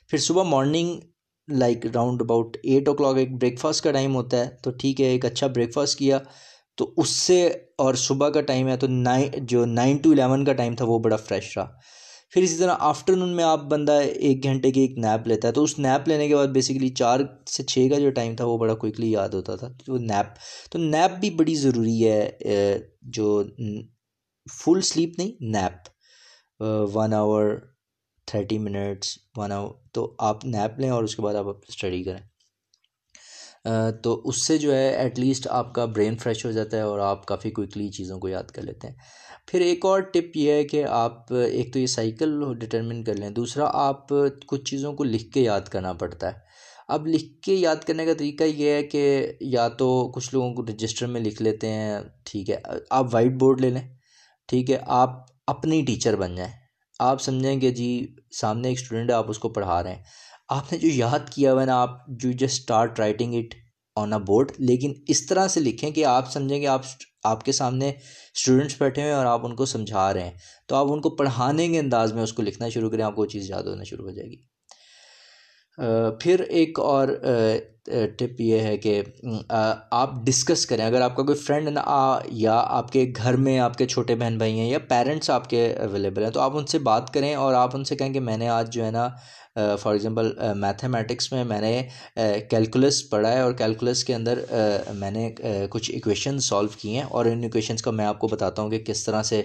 پھر 0.08 0.18
صبح 0.18 0.42
morning 0.42 1.00
like 1.48 1.86
round 1.94 2.22
about 2.22 2.56
eight 2.62 2.88
o'clock 2.94 3.16
ایک 3.16 3.32
بریک 3.32 3.60
فاسٹ 3.60 3.84
کا 3.84 3.92
ٹائم 3.92 4.14
ہوتا 4.14 4.44
ہے۔ 4.44 4.50
تو 4.62 4.70
ٹھیک 4.70 5.00
ہے، 5.00 5.06
ایک 5.06 5.24
اچھا 5.24 5.46
بریک 5.46 5.74
فاسٹ 5.74 5.98
کیا۔ 5.98 6.18
تو 6.78 6.92
اس 6.96 7.08
سے 7.08 7.46
اور 7.78 7.94
صبح 7.94 8.28
کا 8.28 8.40
ٹائم 8.40 8.68
ہے 8.68 8.76
تو 8.76 8.86
نائن 8.86 9.44
جو 9.46 9.64
نائن 9.64 9.96
ٹو 9.96 10.10
الیون 10.10 10.44
کا 10.44 10.52
ٹائم 10.52 10.74
تھا 10.76 10.84
وہ 10.84 10.98
بڑا 10.98 11.16
فریش 11.16 11.56
رہا۔ 11.58 11.66
پھر 12.32 12.42
اسی 12.42 12.56
طرح 12.58 12.76
آفٹر 12.80 13.16
نون 13.16 13.28
میں 13.36 13.44
آپ 13.44 13.60
بندہ 13.62 13.92
ایک 13.92 14.44
گھنٹے 14.44 14.70
کی 14.70 14.80
ایک 14.80 14.98
نیپ 14.98 15.26
لیتا 15.28 15.48
ہے 15.48 15.52
تو 15.52 15.62
اس 15.62 15.78
نیپ 15.78 16.08
لینے 16.08 16.28
کے 16.28 16.36
بعد 16.36 16.46
بیسیکلی 16.46 16.88
چار 16.88 17.20
سے 17.50 17.62
چھ 17.62 17.86
کا 17.90 17.98
جو 17.98 18.10
ٹائم 18.10 18.34
تھا 18.36 18.44
وہ 18.44 18.58
بڑا 18.58 18.74
کوئکلی 18.74 19.10
یاد 19.12 19.28
ہوتا 19.28 19.56
تھا۔ 19.56 19.68
تو 19.86 19.98
نیپ 19.98 20.38
تو 20.70 20.78
نیپ 20.78 21.18
بھی 21.20 21.30
بڑی 21.30 21.54
ضروری 21.54 22.08
ہے 22.10 22.30
جو 23.02 23.42
فل 24.46 24.80
سلیپ 24.80 25.18
نہیں 25.18 25.32
nap 25.52 25.88
one 26.94 27.14
hour 27.14 27.56
thirty 28.28 28.58
minutes 28.58 29.18
one 29.36 29.52
hour 29.52 29.70
تو 29.92 30.14
آپ 30.18 30.44
نیپ 30.44 30.80
لیں 30.80 30.90
اور 30.90 31.04
اس 31.04 31.16
کے 31.16 31.22
بعد 31.22 31.34
آپ 31.34 31.46
اسٹڈی 31.68 32.02
کریں۔ 32.04 32.20
تو 34.02 34.20
اس 34.24 34.46
سے 34.46 34.56
جو 34.58 34.74
ہے 34.74 34.88
ایٹ 34.88 35.18
لیسٹ 35.18 35.46
آپ 35.50 35.74
کا 35.74 35.84
برین 35.84 36.16
فریش 36.16 36.44
ہو 36.46 36.50
جاتا 36.50 36.76
ہے 36.76 36.82
اور 36.82 36.98
آپ 36.98 37.24
کافی 37.26 37.50
کوئکلی 37.50 37.88
چیزوں 37.90 38.18
کو 38.18 38.28
یاد 38.28 38.50
کر 38.50 38.62
لیتے 38.62 38.88
ہیں۔ 38.88 38.94
پھر 39.46 39.60
ایک 39.60 39.84
اور 39.84 40.00
ٹپ 40.00 40.36
یہ 40.36 40.52
ہے 40.52 40.64
کہ 40.64 40.84
آپ 40.84 41.32
ایک 41.32 41.72
تو 41.72 41.78
یہ 41.78 41.86
سائیکل 41.86 42.54
ڈٹرمن 42.58 43.02
کر 43.04 43.14
لیں، 43.14 43.30
دوسرا 43.30 43.70
آپ 43.72 44.08
کچھ 44.46 44.64
چیزوں 44.70 44.92
کو 44.92 45.04
لکھ 45.04 45.30
کے 45.32 45.40
یاد 45.40 45.68
کرنا 45.70 45.92
پڑتا 45.92 46.26
ہے۔ 46.26 46.44
اب 46.88 47.06
لکھ 47.06 47.40
کے 47.42 47.54
یاد 47.54 47.84
کرنے 47.86 48.04
کا 48.06 48.12
طریقہ 48.14 48.44
یہ 48.44 48.70
ہے 48.70 48.82
کہ 48.82 49.32
یا 49.40 49.66
تو 49.68 49.88
کچھ 50.14 50.28
لوگوں 50.34 50.52
کو 50.54 50.62
رجسٹر 50.62 51.06
میں 51.06 51.20
لکھ 51.20 51.42
لیتے 51.42 51.68
ہیں، 51.68 51.98
ٹھیک 52.24 52.50
ہے، 52.50 52.56
آپ 52.90 53.14
وائٹ 53.14 53.32
بورڈ 53.32 53.60
لے 53.60 53.70
لیں، 53.70 53.82
ٹھیک 54.48 54.70
ہے، 54.70 54.78
آپ 54.86 55.24
اپنی 55.46 55.82
ٹیچر 55.86 56.16
بن 56.16 56.34
جائیں۔ 56.34 56.52
آپ 57.00 57.22
سمجھیں 57.22 57.60
کہ 57.60 57.70
جی 57.70 57.88
سامنے 58.40 58.68
ایک 58.68 58.78
اسٹوڈنٹ 58.80 59.10
ہے، 59.10 59.14
آپ 59.14 59.30
اس 59.30 59.38
کو 59.38 59.48
پڑھا 59.48 59.82
رہے 59.82 59.94
ہیں۔ 59.94 60.02
آپ 60.48 60.72
نے 60.72 60.78
جو 60.78 60.88
یاد 60.88 61.28
کیا 61.30 61.52
ہوا 61.52 61.60
ہے 61.60 61.66
نا 61.66 61.80
آپ 61.82 62.06
جو 62.08 62.30
just 62.32 62.44
start 62.44 62.98
writing 62.98 63.34
it 63.34 63.54
on 63.96 64.12
a 64.12 64.18
board 64.18 64.52
لیکن 64.58 64.92
اس 65.08 65.26
طرح 65.26 65.48
سے 65.48 65.60
لکھیں 65.60 65.90
کہ 65.90 66.04
آپ 66.04 66.30
سمجھیں 66.32 66.58
کہ 66.60 66.66
آپ 66.66 66.82
آپ 67.24 67.44
کے 67.44 67.52
سامنے 67.52 67.88
اسٹوڈنٹس 67.88 68.74
بیٹھے 68.80 69.02
ہوئے 69.02 69.12
ہیں 69.12 69.18
اور 69.18 69.26
آپ 69.26 69.46
ان 69.46 69.54
کو 69.56 69.66
سمجھا 69.66 70.12
رہے 70.14 70.24
ہیں۔ 70.24 70.32
تو 70.68 70.76
آپ 70.76 70.92
ان 70.92 71.00
کو 71.00 71.10
پڑھانے 71.10 71.68
کے 71.68 71.78
انداز 71.78 72.12
میں 72.12 72.22
اس 72.22 72.32
کو 72.32 72.42
لکھنا 72.42 72.68
شروع 72.68 72.90
کریں، 72.90 73.04
آپ 73.04 73.14
کو 73.14 73.22
وہ 73.22 73.26
چیز 73.26 73.50
یاد 73.50 73.62
ہونا 73.62 73.84
شروع 73.84 74.06
ہو 74.06 74.10
جائے 74.10 74.28
گی۔ 74.30 74.36
پھر 76.20 76.40
ایک 76.40 76.80
اور 76.80 77.08
ٹپ 78.18 78.40
یہ 78.40 78.60
ہے 78.60 78.76
کہ 78.76 79.02
آپ 79.90 80.12
ڈسکس 80.26 80.64
کریں۔ 80.66 80.84
اگر 80.84 81.00
آپ 81.00 81.16
کا 81.16 81.22
کوئی 81.22 81.38
فرینڈ 81.38 81.68
نا 81.68 81.82
یا 82.32 82.54
آپ 82.68 82.92
کے 82.92 83.04
گھر 83.16 83.36
میں 83.36 83.58
آپ 83.58 83.76
کے 83.78 83.86
چھوٹے 83.86 84.14
بہن 84.14 84.38
بھائی 84.38 84.58
ہیں 84.58 84.68
یا 84.70 84.78
پیرنٹس 84.88 85.30
آپ 85.30 85.50
کے 85.50 85.66
اویلیبل 85.74 86.24
ہیں، 86.24 86.30
تو 86.30 86.40
آپ 86.40 86.56
ان 86.56 86.66
سے 86.66 86.78
بات 86.78 87.12
کریں 87.14 87.34
اور 87.34 87.54
آپ 87.54 87.76
ان 87.76 87.84
سے 87.84 87.96
کہیں 87.96 88.12
کہ 88.12 88.20
میں 88.20 88.36
نے 88.36 88.48
آج 88.48 88.72
جو 88.74 88.84
ہے 88.84 88.90
نا 88.90 89.08
فار 89.56 89.92
ایگزامپل 89.92 90.32
میتھمیٹکس 90.56 91.32
میں 91.32 91.44
میں 91.44 91.60
نے 91.60 91.82
کیلکولس 92.50 93.10
پڑھا 93.10 93.32
ہے 93.32 93.40
اور 93.40 93.52
کیلکولس 93.52 94.04
کے 94.04 94.14
اندر 94.14 94.38
میں 94.94 95.10
نے 95.10 95.34
کچھ 95.70 95.90
ایکویشن 95.90 96.38
سالو 96.38 96.68
کی 96.78 96.94
ہیں 96.96 97.02
اور 97.02 97.24
ان 97.24 97.42
ایکویشنس 97.42 97.82
کا 97.82 97.90
میں 97.90 98.04
آپ 98.04 98.18
کو 98.18 98.28
بتاتا 98.28 98.62
ہوں 98.62 98.70
کہ 98.70 98.78
کس 98.78 99.04
طرح 99.04 99.22
سے 99.22 99.42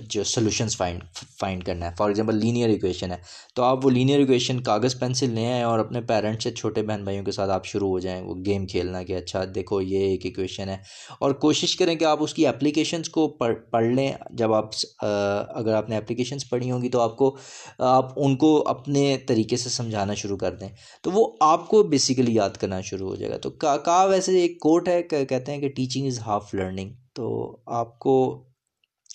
جو 0.00 0.24
سلوشنس 0.24 0.76
فائنڈ 0.76 1.02
فائنڈ 1.40 1.64
کرنا 1.64 1.86
ہے۔ 1.86 1.90
فار 1.98 2.08
ایگزامپل 2.08 2.36
لینئر 2.36 2.68
ایکویشن 2.68 3.10
ہے۔ 3.12 3.16
تو 3.54 3.62
آپ 3.62 3.84
وہ 3.84 3.90
لینئر 3.90 4.18
ایکویشن 4.18 4.62
کاغذ 4.62 4.98
پینسل 4.98 5.30
لے 5.34 5.46
آئیں 5.46 5.62
اور 5.62 5.78
اپنے 5.78 6.00
پیرنٹس 6.00 6.44
سے 6.44 6.50
چھوٹے 6.50 6.82
بہن 6.82 7.04
بھائیوں 7.04 7.24
کے 7.24 7.32
ساتھ 7.32 7.50
آپ 7.50 7.64
شروع 7.64 7.88
ہو 7.88 7.98
جائیں، 7.98 8.22
وہ 8.22 8.34
گیم 8.46 8.66
کھیلنا 8.66 9.02
کہ 9.02 9.16
اچھا 9.16 9.44
دیکھو 9.54 9.80
یہ 9.80 9.98
ایک 9.98 10.24
ایکویشن 10.24 10.68
ہے۔ 10.68 10.76
اور 11.20 11.32
کوشش 11.32 11.76
کریں 11.76 11.94
کہ 11.94 12.04
آپ 12.04 12.22
اس 12.22 12.34
کی 12.34 12.46
اپلیکیشنس 12.46 13.08
کو 13.08 13.28
پڑھ 13.28 13.54
پڑھ 13.70 13.86
لیں۔ 13.86 14.12
جب 14.30 14.52
آپ 14.52 14.68
اگر 15.00 15.74
آپ 15.74 15.88
نے 15.88 15.96
اپلیکیشنس 15.96 16.48
پڑھی 16.50 16.70
ہوں 16.70 16.82
گی 16.82 16.88
تو 16.88 17.00
آپ 17.00 17.16
کو، 17.16 17.36
آپ 17.78 18.12
ان 18.16 18.36
کو 18.36 18.68
اپنے 18.68 18.89
اپنے 18.90 19.16
طریقے 19.26 19.56
سے 19.56 19.68
سمجھانا 19.68 20.14
شروع 20.14 20.36
کر 20.36 20.54
دیں، 20.54 20.68
تو 21.02 21.10
وہ 21.10 21.26
آپ 21.40 21.68
کو 21.68 21.82
بیسیکلی 21.82 22.34
یاد 22.34 22.50
کرنا 22.50 22.80
شروع 22.80 23.08
ہو 23.08 23.14
جائے 23.16 23.32
گا۔ 23.32 23.36
تو 23.38 23.50
کہا 23.50 24.04
ویسے 24.04 24.40
ایک 24.40 24.58
کوٹ 24.60 24.88
ہے 24.88 25.02
کہتے 25.02 25.52
ہیں 25.52 25.60
کہ 25.60 25.68
ٹیچنگ 25.68 26.06
از 26.06 26.18
ہاف 26.18 26.54
لرننگ 26.54 26.90
تو 27.14 27.56
آپ 27.66 27.98
کو، 27.98 28.44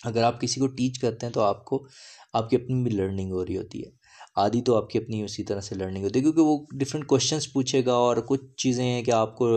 اگر 0.03 0.24
آپ 0.24 0.41
کسی 0.41 0.60
کو 0.60 0.67
ٹیچ 0.67 1.00
کرتے 1.00 1.25
ہیں 1.25 1.34
تو 1.34 1.41
آپ 1.41 1.65
کو، 1.65 1.86
آپ 2.34 2.50
کی 2.50 2.55
اپنی 2.55 2.82
بھی 2.84 2.91
لرننگ 2.91 3.32
ہو 3.32 3.46
رہی 3.46 3.58
ہوتی 3.58 3.84
ہے۔ 3.84 3.89
آدھی 4.36 4.62
تو 4.62 4.75
آپ 4.75 4.89
کی 4.89 5.00
اپنی 5.00 5.24
اسی 5.24 5.44
طرح 5.44 5.62
سے 5.62 5.75
لرننگ 5.75 6.03
ہوتی 6.03 6.20
ہے، 6.20 6.24
کیونکہ 6.24 6.41
وہ 6.41 6.58
ڈفرینٹ 6.74 7.08
کوشچنس 7.08 7.53
پوچھے 7.53 7.86
گا 7.86 7.94
اور 7.94 8.17
کچھ 8.27 8.41
چیزیں 8.58 8.86
ہیں 8.86 9.03
کہ 9.03 9.12
آپ 9.12 9.36
کو 9.36 9.48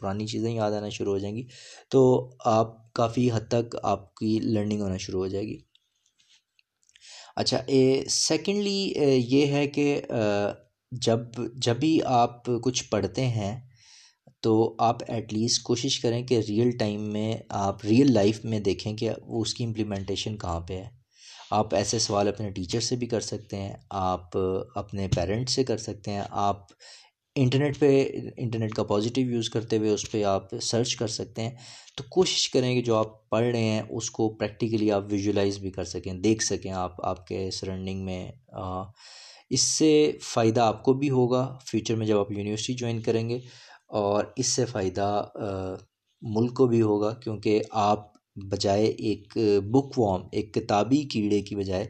پرانی 0.00 0.26
چیزیں 0.26 0.52
یاد 0.52 0.72
آنا 0.72 0.88
شروع 0.88 1.12
ہو 1.12 1.18
جائیں 1.18 1.36
گی۔ 1.36 1.46
تو 1.90 2.30
آپ 2.44 2.92
کافی 2.92 3.30
حد 3.30 3.48
تک 3.48 3.76
آپ 3.82 4.14
کی 4.14 4.38
لرننگ 4.42 4.80
ہونا 4.80 4.96
شروع 4.96 5.20
ہو 5.20 5.26
جائے 5.26 5.44
گی۔ 5.44 5.58
اچھا 7.36 7.58
سیکنڈلی 8.08 8.92
یہ 9.28 9.46
ہے 9.46 9.66
کہ 9.66 10.00
جب 10.92 11.18
جب 11.56 11.76
بھی 11.76 11.98
آپ 12.04 12.46
کچھ 12.62 12.84
پڑھتے 12.90 13.26
ہیں 13.26 13.54
تو 14.40 14.74
آپ 14.78 15.02
ایٹ 15.08 15.32
لیسٹ 15.32 15.62
کوشش 15.62 15.98
کریں 16.00 16.22
کہ 16.26 16.40
ریئل 16.48 16.70
ٹائم 16.70 17.12
میں 17.12 17.34
آپ 17.48 17.84
ریئل 17.84 18.12
لائف 18.14 18.44
میں 18.44 18.60
دیکھیں 18.60 18.96
کہ 18.96 19.10
اس 19.28 19.54
کی 19.54 19.64
امپلیمنٹیشن 19.64 20.36
کہاں 20.36 20.60
پہ 20.60 20.78
ہے۔ 20.78 20.88
آپ 21.50 21.74
ایسے 21.74 21.98
سوال 21.98 22.28
اپنے 22.28 22.50
ٹیچر 22.50 22.80
سے 22.80 22.96
بھی 22.96 23.06
کر 23.06 23.20
سکتے 23.20 23.56
ہیں، 23.56 23.72
آپ 23.90 24.36
اپنے 24.74 25.08
پیرنٹس 25.08 25.54
سے 25.54 25.64
کر 25.64 25.76
سکتے 25.76 26.10
ہیں، 26.10 26.22
آپ 26.30 26.66
انٹرنیٹ 27.36 27.78
پہ، 27.78 27.90
انٹرنیٹ 28.36 28.74
کا 28.74 28.82
پازیٹیو 28.84 29.30
یوز 29.30 29.48
کرتے 29.50 29.76
ہوئے 29.78 29.90
اس 29.90 30.10
پہ 30.12 30.22
آپ 30.24 30.54
سرچ 30.62 30.94
کر 30.96 31.06
سکتے 31.08 31.42
ہیں۔ 31.42 31.50
تو 31.96 32.04
کوشش 32.10 32.48
کریں 32.50 32.74
کہ 32.74 32.82
جو 32.82 32.96
آپ 32.96 33.30
پڑھ 33.30 33.44
رہے 33.44 33.62
ہیں، 33.62 33.82
اس 33.90 34.10
کو 34.10 34.28
پریکٹیکلی 34.36 34.90
آپ 34.92 35.02
ویژولائز 35.10 35.58
بھی 35.58 35.70
کر 35.70 35.84
سکیں، 35.84 36.12
دیکھ 36.14 36.44
سکیں 36.44 36.70
آپ 36.72 37.04
آپ 37.06 37.26
کے 37.26 37.50
سرنڈنگ 37.50 38.04
میں۔ 38.04 38.30
اس 39.50 39.62
سے 39.78 39.90
فائدہ 40.22 40.60
آپ 40.60 40.82
کو 40.82 40.92
بھی 40.94 41.10
ہوگا۔ 41.10 41.46
فیوچر 41.66 41.96
میں 41.96 42.06
جب 42.06 42.18
آپ 42.18 42.32
یونیورسٹی 42.32 42.74
جوائن 42.74 43.00
کریں 43.00 43.28
گے، 43.28 43.38
اور 43.88 44.24
اس 44.36 44.46
سے 44.46 44.64
فائدہ 44.64 45.24
ملک 46.22 46.54
کو 46.56 46.66
بھی 46.66 46.82
ہوگا۔ 46.82 47.12
کیونکہ 47.14 47.60
آپ 47.70 48.10
بجائے 48.50 48.84
ایک 48.84 49.36
بک 49.72 49.98
وام 49.98 50.20
ایک 50.32 50.54
کتابی 50.54 51.02
کیڑے 51.04 51.40
کی 51.40 51.56
بجائے 51.56 51.86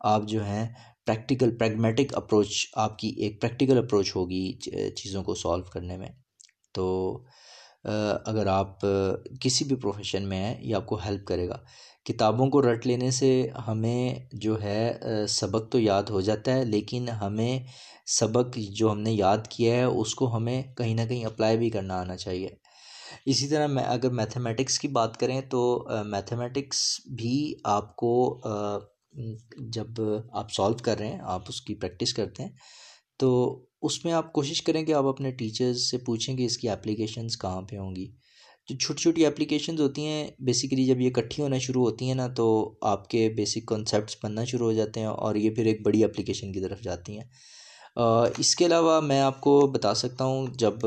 آپ 0.00 0.22
جو 0.28 0.44
ہیں 0.44 0.66
پریکٹیکل 1.06 1.56
پریگمیٹک 1.58 2.14
اپروچ 2.16 2.66
آپ 2.76 2.98
کی 2.98 3.08
ایک 3.18 3.40
پریکٹیکل 3.40 3.78
اپروچ 3.78 4.14
ہوگی 4.16 4.52
چیزوں 4.96 5.22
کو 5.22 5.34
سالو 5.34 5.70
کرنے 5.72 5.96
میں۔ 5.96 6.08
تو 6.74 6.86
اگر 7.84 8.46
آپ 8.46 8.80
کسی 9.40 9.64
بھی 9.64 9.76
پروفیشن 9.76 10.28
میں 10.28 10.38
ہیں، 10.38 10.54
یہ 10.60 10.74
آپ 10.74 10.86
کو 10.86 10.98
ہیلپ 11.04 11.26
کرے 11.26 11.48
گا۔ 11.48 11.56
کتابوں 12.06 12.46
کو 12.50 12.60
رٹ 12.62 12.86
لینے 12.86 13.10
سے 13.10 13.30
ہمیں 13.66 14.14
جو 14.32 14.60
ہے 14.62 14.92
سبق 15.28 15.70
تو 15.72 15.78
یاد 15.78 16.10
ہو 16.10 16.20
جاتا 16.20 16.52
ہے، 16.52 16.64
لیکن 16.64 17.08
ہمیں 17.22 17.58
سبق 18.08 18.58
جو 18.70 18.90
ہم 18.92 19.00
نے 19.00 19.12
یاد 19.12 19.46
کیا 19.50 19.74
ہے، 19.76 19.84
اس 19.84 20.14
کو 20.14 20.34
ہمیں 20.36 20.62
کہیں 20.76 20.94
نہ 20.94 21.00
کہیں 21.08 21.24
اپلائی 21.24 21.58
بھی 21.58 21.70
کرنا 21.70 22.00
آنا 22.00 22.16
چاہیے۔ 22.16 22.48
اسی 23.26 23.48
طرح 23.48 23.66
میں، 23.66 23.84
اگر 23.84 24.10
میتھمیٹکس 24.10 24.78
کی 24.78 24.88
بات 24.88 25.16
کریں 25.16 25.40
تو 25.50 25.62
میتھمیٹکس 26.06 26.80
بھی 27.16 27.54
آپ 27.64 27.94
کو 27.96 28.12
جب 29.72 30.00
آپ 30.32 30.52
سالو 30.52 30.76
کر 30.84 30.98
رہے 30.98 31.06
ہیں، 31.06 31.20
آپ 31.22 31.44
اس 31.48 31.60
کی 31.60 31.74
پریکٹس 31.74 32.12
کرتے 32.14 32.42
ہیں، 32.42 32.50
تو 33.20 33.30
اس 33.82 34.04
میں 34.04 34.12
آپ 34.12 34.32
کوشش 34.32 34.62
کریں 34.62 34.82
کہ 34.82 34.94
آپ 34.94 35.04
اپنے 35.06 35.30
ٹیچرز 35.32 35.90
سے 35.90 35.98
پوچھیں 35.98 36.36
کہ 36.36 36.44
اس 36.44 36.56
کی 36.58 36.68
اپلیکیشنز 36.68 37.38
کہاں 37.38 37.62
پہ 37.62 37.76
ہوں 37.78 37.94
گی۔ 37.96 38.06
جو 38.68 38.76
چھوٹی 38.76 39.02
چھوٹی 39.02 39.24
اپلیکیشنز 39.26 39.80
ہوتی 39.80 40.04
ہیں 40.06 40.26
بیسیکلی 40.40 40.84
جب 40.84 41.00
یہ 41.00 41.10
اکٹھی 41.10 41.42
ہونا 41.42 41.58
شروع 41.58 41.84
ہوتی 41.84 42.08
ہیں 42.08 42.14
نا، 42.14 42.26
تو 42.28 42.46
آپ 42.82 43.08
کے 43.10 43.28
بیسک 43.36 43.66
کنسیپٹس 43.68 44.16
بننا 44.22 44.44
شروع 44.44 44.66
ہو 44.66 44.72
جاتے 44.72 45.00
ہیں 45.00 45.06
اور 45.06 45.34
یہ 45.34 45.50
پھر 45.54 45.66
ایک 45.66 45.84
بڑی 45.86 46.04
اپلیکیشن 46.04 46.52
کی 46.52 46.60
طرف 46.60 46.82
جاتی 46.82 47.18
ہیں۔ 47.18 47.24
اس 48.38 48.54
کے 48.56 48.66
علاوہ 48.66 49.00
میں 49.00 49.20
آپ 49.20 49.40
کو 49.40 49.60
بتا 49.72 49.94
سکتا 49.94 50.24
ہوں، 50.24 50.46
جب 50.54 50.86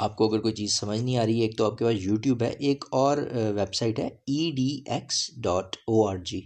آپ 0.00 0.16
کو 0.16 0.28
اگر 0.28 0.40
کوئی 0.40 0.54
چیز 0.54 0.78
سمجھ 0.80 1.00
نہیں 1.00 1.16
آ 1.16 1.24
رہی 1.26 1.38
ہے 1.38 1.44
ایک 1.44 1.56
تو 1.58 1.66
آپ 1.66 1.78
کے 1.78 1.84
پاس 1.84 1.94
یوٹیوب 2.00 2.42
ہے، 2.42 2.50
ایک 2.60 2.84
اور 2.92 3.18
ویب 3.54 3.74
سائٹ 3.74 3.98
ہے 3.98 4.06
E 4.06 4.50
D 4.50 4.68
X 4.86 5.20
dot 5.42 5.76
O 5.78 6.06
R 6.08 6.16
G 6.26 6.40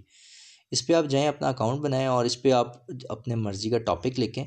اس 0.71 0.87
پہ 0.87 0.93
آپ 0.93 1.05
جائیں، 1.11 1.27
اپنا 1.29 1.49
اکاؤنٹ 1.49 1.81
بنائیں 1.81 2.07
اور 2.07 2.25
اس 2.25 2.41
پہ 2.43 2.51
آپ 2.53 2.73
اپنے 3.09 3.35
مرضی 3.35 3.71
کا 3.71 3.79
ٹاپک 3.79 4.19
لکھیں، 4.19 4.45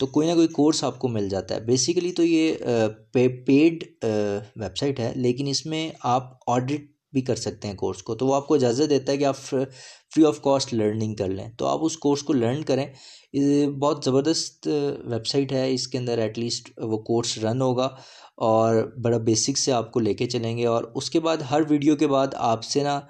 تو 0.00 0.06
کوئی 0.06 0.28
نہ 0.28 0.34
کوئی 0.34 0.48
کورس 0.48 0.82
آپ 0.84 0.98
کو 0.98 1.08
مل 1.08 1.28
جاتا 1.28 1.54
ہے۔ 1.54 1.60
بیسیکلی 1.60 2.12
تو 2.12 2.24
یہ 2.24 2.54
پیڈ 3.12 3.84
ویب 4.02 4.76
سائٹ 4.76 5.00
ہے، 5.00 5.12
لیکن 5.16 5.46
اس 5.46 5.64
میں 5.66 5.90
آپ 6.02 6.32
آڈٹ 6.46 6.80
بھی 7.12 7.20
کر 7.20 7.36
سکتے 7.36 7.68
ہیں 7.68 7.74
کورس 7.74 8.02
کو۔ 8.02 8.14
تو 8.14 8.26
وہ 8.26 8.34
آپ 8.34 8.46
کو 8.46 8.54
اجازت 8.54 8.90
دیتا 8.90 9.12
ہے 9.12 9.16
کہ 9.16 9.24
آپ 9.24 9.36
فری 9.36 10.24
آف 10.24 10.40
کاسٹ 10.42 10.74
لرننگ 10.74 11.14
کر 11.14 11.28
لیں۔ 11.28 11.48
تو 11.58 11.66
آپ 11.66 11.78
اس 11.82 11.96
کورس 11.96 12.22
کو 12.22 12.32
لرن 12.32 12.62
کریں۔ 12.62 12.86
بہت 13.80 14.04
زبردست 14.04 14.66
ویب 15.04 15.26
سائٹ 15.26 15.52
ہے۔ 15.52 15.72
اس 15.72 15.88
کے 15.88 15.98
اندر 15.98 16.18
ایٹ 16.18 16.38
لیسٹ 16.38 16.70
وہ 16.82 16.98
کورس 16.98 17.38
رن 17.38 17.60
ہوگا۔ 17.60 17.88
اور 18.40 18.76
بڑا 19.02 19.18
بیسک 19.18 19.58
سے 19.58 19.72
آپ 19.72 19.90
کو 19.92 20.00
لے 20.00 20.14
کے 20.14 20.26
چلیں 20.26 20.56
گے 20.58 20.66
اور 20.66 20.84
اس 20.94 21.10
کے 21.10 21.20
بعد 21.20 21.36
ہر 21.50 21.60
ویڈیو 21.68 21.96
کے 21.96 22.06
بعد 22.06 22.34
آپ 22.34 22.64
سے 22.64 22.82
نا 22.82 23.00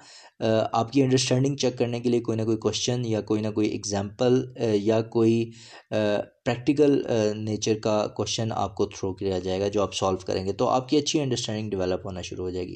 آپ 0.71 0.91
کی 0.91 1.03
انڈرسٹینڈنگ 1.03 1.55
چیک 1.55 1.77
کرنے 1.77 1.99
کے 1.99 2.09
لیے 2.09 2.19
کوئی 2.19 2.37
نہ 2.37 2.43
کوئی 2.43 2.57
کوشچن 2.57 3.05
یا 3.05 3.21
کوئی 3.21 3.41
نہ 3.41 3.47
کوئی 3.47 3.67
ایگزامپل 3.67 4.41
یا 4.73 5.01
کوئی 5.01 5.51
پریکٹیکل 5.91 7.01
نیچر 7.35 7.79
کا 7.79 7.95
کوشچن 8.07 8.51
آپ 8.51 8.75
کو 8.75 8.85
تھرو 8.85 9.13
کیا 9.13 9.39
جائے 9.39 9.59
گا 9.59 9.67
جو 9.67 9.81
آپ 9.81 9.93
سالو 9.95 10.17
کریں 10.25 10.45
گے، 10.45 10.53
تو 10.53 10.67
آپ 10.67 10.89
کی 10.89 10.97
اچھی 10.97 11.19
انڈرسٹینڈنگ 11.19 11.69
ڈیولپ 11.69 12.05
ہونا 12.05 12.21
شروع 12.21 12.45
ہو 12.45 12.49
جائے 12.49 12.67
گی۔ 12.67 12.75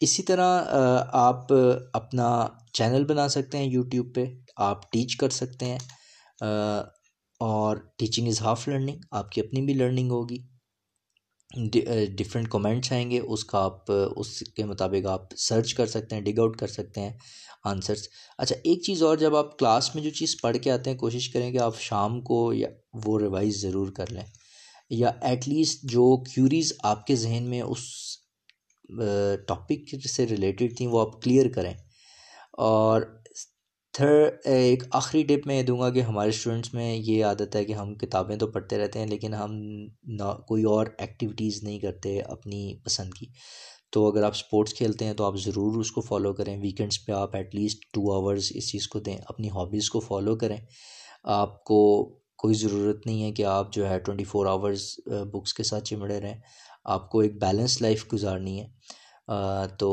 اسی 0.00 0.22
طرح 0.22 0.64
آپ 1.12 1.52
اپنا 1.92 2.46
چینل 2.72 3.04
بنا 3.04 3.28
سکتے 3.28 3.58
ہیں 3.58 3.64
یوٹیوب 3.66 4.14
پہ، 4.14 4.24
آپ 4.56 4.90
ٹیچ 4.92 5.16
کر 5.16 5.28
سکتے 5.30 5.66
ہیں 5.66 5.78
اور 7.40 7.76
ٹیچنگ 7.98 8.28
از 8.28 8.40
ہاف 8.42 8.68
لرننگ 8.68 9.00
آپ 9.12 9.30
کی 9.32 9.40
اپنی 9.40 9.62
بھی 9.62 9.74
لرننگ 9.74 10.10
ہوگی۔ 10.10 10.38
ڈفرینٹ 11.54 12.48
کومنٹس 12.48 12.92
آئیں 12.92 13.10
گے، 13.10 13.18
اس 13.18 13.44
کا 13.44 13.58
آپ، 13.64 13.92
اس 14.16 14.38
کے 14.56 14.64
مطابق 14.64 15.06
آپ 15.06 15.34
سرچ 15.36 15.74
کر 15.74 15.86
سکتے 15.86 16.14
ہیں 16.16 16.22
ڈگ 16.22 16.38
آؤٹ 16.40 16.56
کر 16.58 16.66
سکتے 16.66 17.00
ہیں 17.00 17.12
آنسرس 17.64 18.08
اچھا 18.38 18.56
ایک 18.64 18.82
چیز 18.82 19.02
اور، 19.02 19.16
جب 19.16 19.36
آپ 19.36 19.58
کلاس 19.58 19.94
میں 19.94 20.02
جو 20.02 20.10
چیز 20.10 20.40
پڑھ 20.42 20.56
کے 20.62 20.70
آتے 20.70 20.90
ہیں، 20.90 20.96
کوشش 20.96 21.28
کریں 21.28 21.50
کہ 21.52 21.58
آپ 21.58 21.80
شام 21.80 22.20
کو 22.20 22.52
یا 22.52 22.68
وہ 23.04 23.18
ریوائز 23.20 23.60
ضرور 23.62 23.92
کر 23.92 24.10
لیں۔ 24.12 24.24
یا 24.90 25.10
ایٹ 25.22 25.48
لیسٹ 25.48 25.82
جو 25.82 26.22
کیوریز 26.24 26.72
آپ 26.82 27.06
کے 27.06 27.16
ذہن 27.16 27.42
میں 27.42 27.62
اس 27.62 27.84
ٹاپک 29.46 29.94
سے 30.10 30.26
ریلیٹڈ 30.26 30.76
تھیں، 30.76 30.86
وہ 30.88 31.00
آپ 31.00 31.22
کلیئر 31.22 31.48
کریں۔ 31.48 31.74
اور 32.52 33.02
ایک 33.94 34.84
آخری 34.90 35.22
ٹپ 35.22 35.46
میں 35.46 35.56
یہ 35.58 35.62
دوں 35.62 35.80
گا 35.80 35.90
کہ 35.90 36.00
ہمارے 36.00 36.28
اسٹوڈنٹس 36.28 36.74
میں 36.74 36.94
یہ 36.96 37.24
عادت 37.24 37.56
ہے 37.56 37.64
کہ 37.64 37.72
ہم 37.72 37.94
کتابیں 37.94 38.36
تو 38.36 38.46
پڑھتے 38.46 38.78
رہتے 38.78 38.98
ہیں، 38.98 39.06
لیکن 39.06 39.34
ہم 39.34 39.54
نہ 40.04 40.32
کوئی 40.48 40.64
اور 40.64 40.86
ایکٹیویٹیز 40.98 41.62
نہیں 41.62 41.78
کرتے 41.78 42.20
اپنی 42.20 42.78
پسند 42.84 43.14
کی۔ 43.14 43.26
تو 43.92 44.06
اگر 44.08 44.22
آپ 44.22 44.32
اسپورٹس 44.34 44.74
کھیلتے 44.74 45.04
ہیں 45.04 45.14
تو 45.14 45.24
آپ 45.24 45.36
ضرور 45.36 45.78
اس 45.80 45.90
کو 45.92 46.00
فالو 46.00 46.32
کریں۔ 46.34 46.56
ویکینڈس 46.62 47.04
پہ 47.06 47.12
آپ 47.12 47.36
ایٹ 47.36 47.54
لیسٹ 47.54 47.84
ٹو 47.94 48.12
آورس 48.12 48.52
اس 48.54 48.70
چیز 48.72 48.88
کو 48.88 49.00
دیں، 49.00 49.16
اپنی 49.26 49.48
ہابیز 49.48 49.90
کو 49.90 50.00
فالو 50.00 50.36
کریں۔ 50.36 50.56
آپ 51.24 51.64
کو 51.64 51.80
کوئی 52.38 52.54
ضرورت 52.54 53.06
نہیں 53.06 53.22
ہے 53.22 53.32
کہ 53.32 53.44
آپ 53.44 53.72
جو 53.72 53.88
ہے 53.90 53.98
ٹوئنٹی 53.98 54.24
فور 54.24 54.46
آورس 54.46 54.94
بکس 55.06 55.54
کے 55.54 55.62
ساتھ 55.62 55.84
چمڑے 55.84 56.20
رہیں۔ 56.20 56.40
آپ 56.84 57.10
کو 57.10 57.20
ایک 57.20 57.40
بیلنس 57.40 57.82
لائف 57.82 58.04
گزارنی 58.12 58.60
ہے۔ 58.60 58.66
تو 59.78 59.90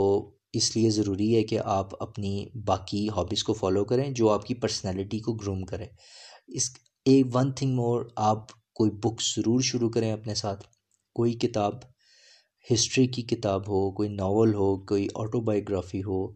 اس 0.54 0.76
لیے 0.78 0.90
ضروری 0.90 1.36
ہے 1.36 1.44
کہ 1.44 1.60
آپ 1.66 2.04
اپنی 2.04 2.46
باقی 2.68 3.10
ہابیز 3.10 3.44
کو 3.44 3.54
فالو 3.54 3.86
کریں 3.86 4.10
جو 4.12 4.30
آپ 4.30 4.46
کی 4.46 4.54
پرسنالٹی 4.56 5.20
کو 5.20 5.34
گروم 5.34 5.64
کرے 5.66 5.86
اس 6.48 6.70
اے 7.06 7.22
ون 7.34 7.52
تھنگ 7.52 7.76
مور 7.76 8.06
آپ 8.16 8.46
کوئی 8.76 8.92
بک 8.92 9.22
ضرور 9.22 9.62
شروع 9.62 9.90
کریں 9.90 10.12
اپنے 10.12 10.36
ساتھ۔ 10.36 10.64
کوئی 11.16 11.34
کتاب 11.34 11.74
ہسٹری 12.74 13.08
کی 13.08 13.22
کتاب 13.22 13.62
ہو، 13.62 13.92
کوئی 13.92 14.10
ناول 14.10 14.54
ہو، 14.54 14.78
کوئی 14.86 15.08
آٹو 15.16 15.42
بایوگرافی 15.42 16.04
ہو 16.04 16.28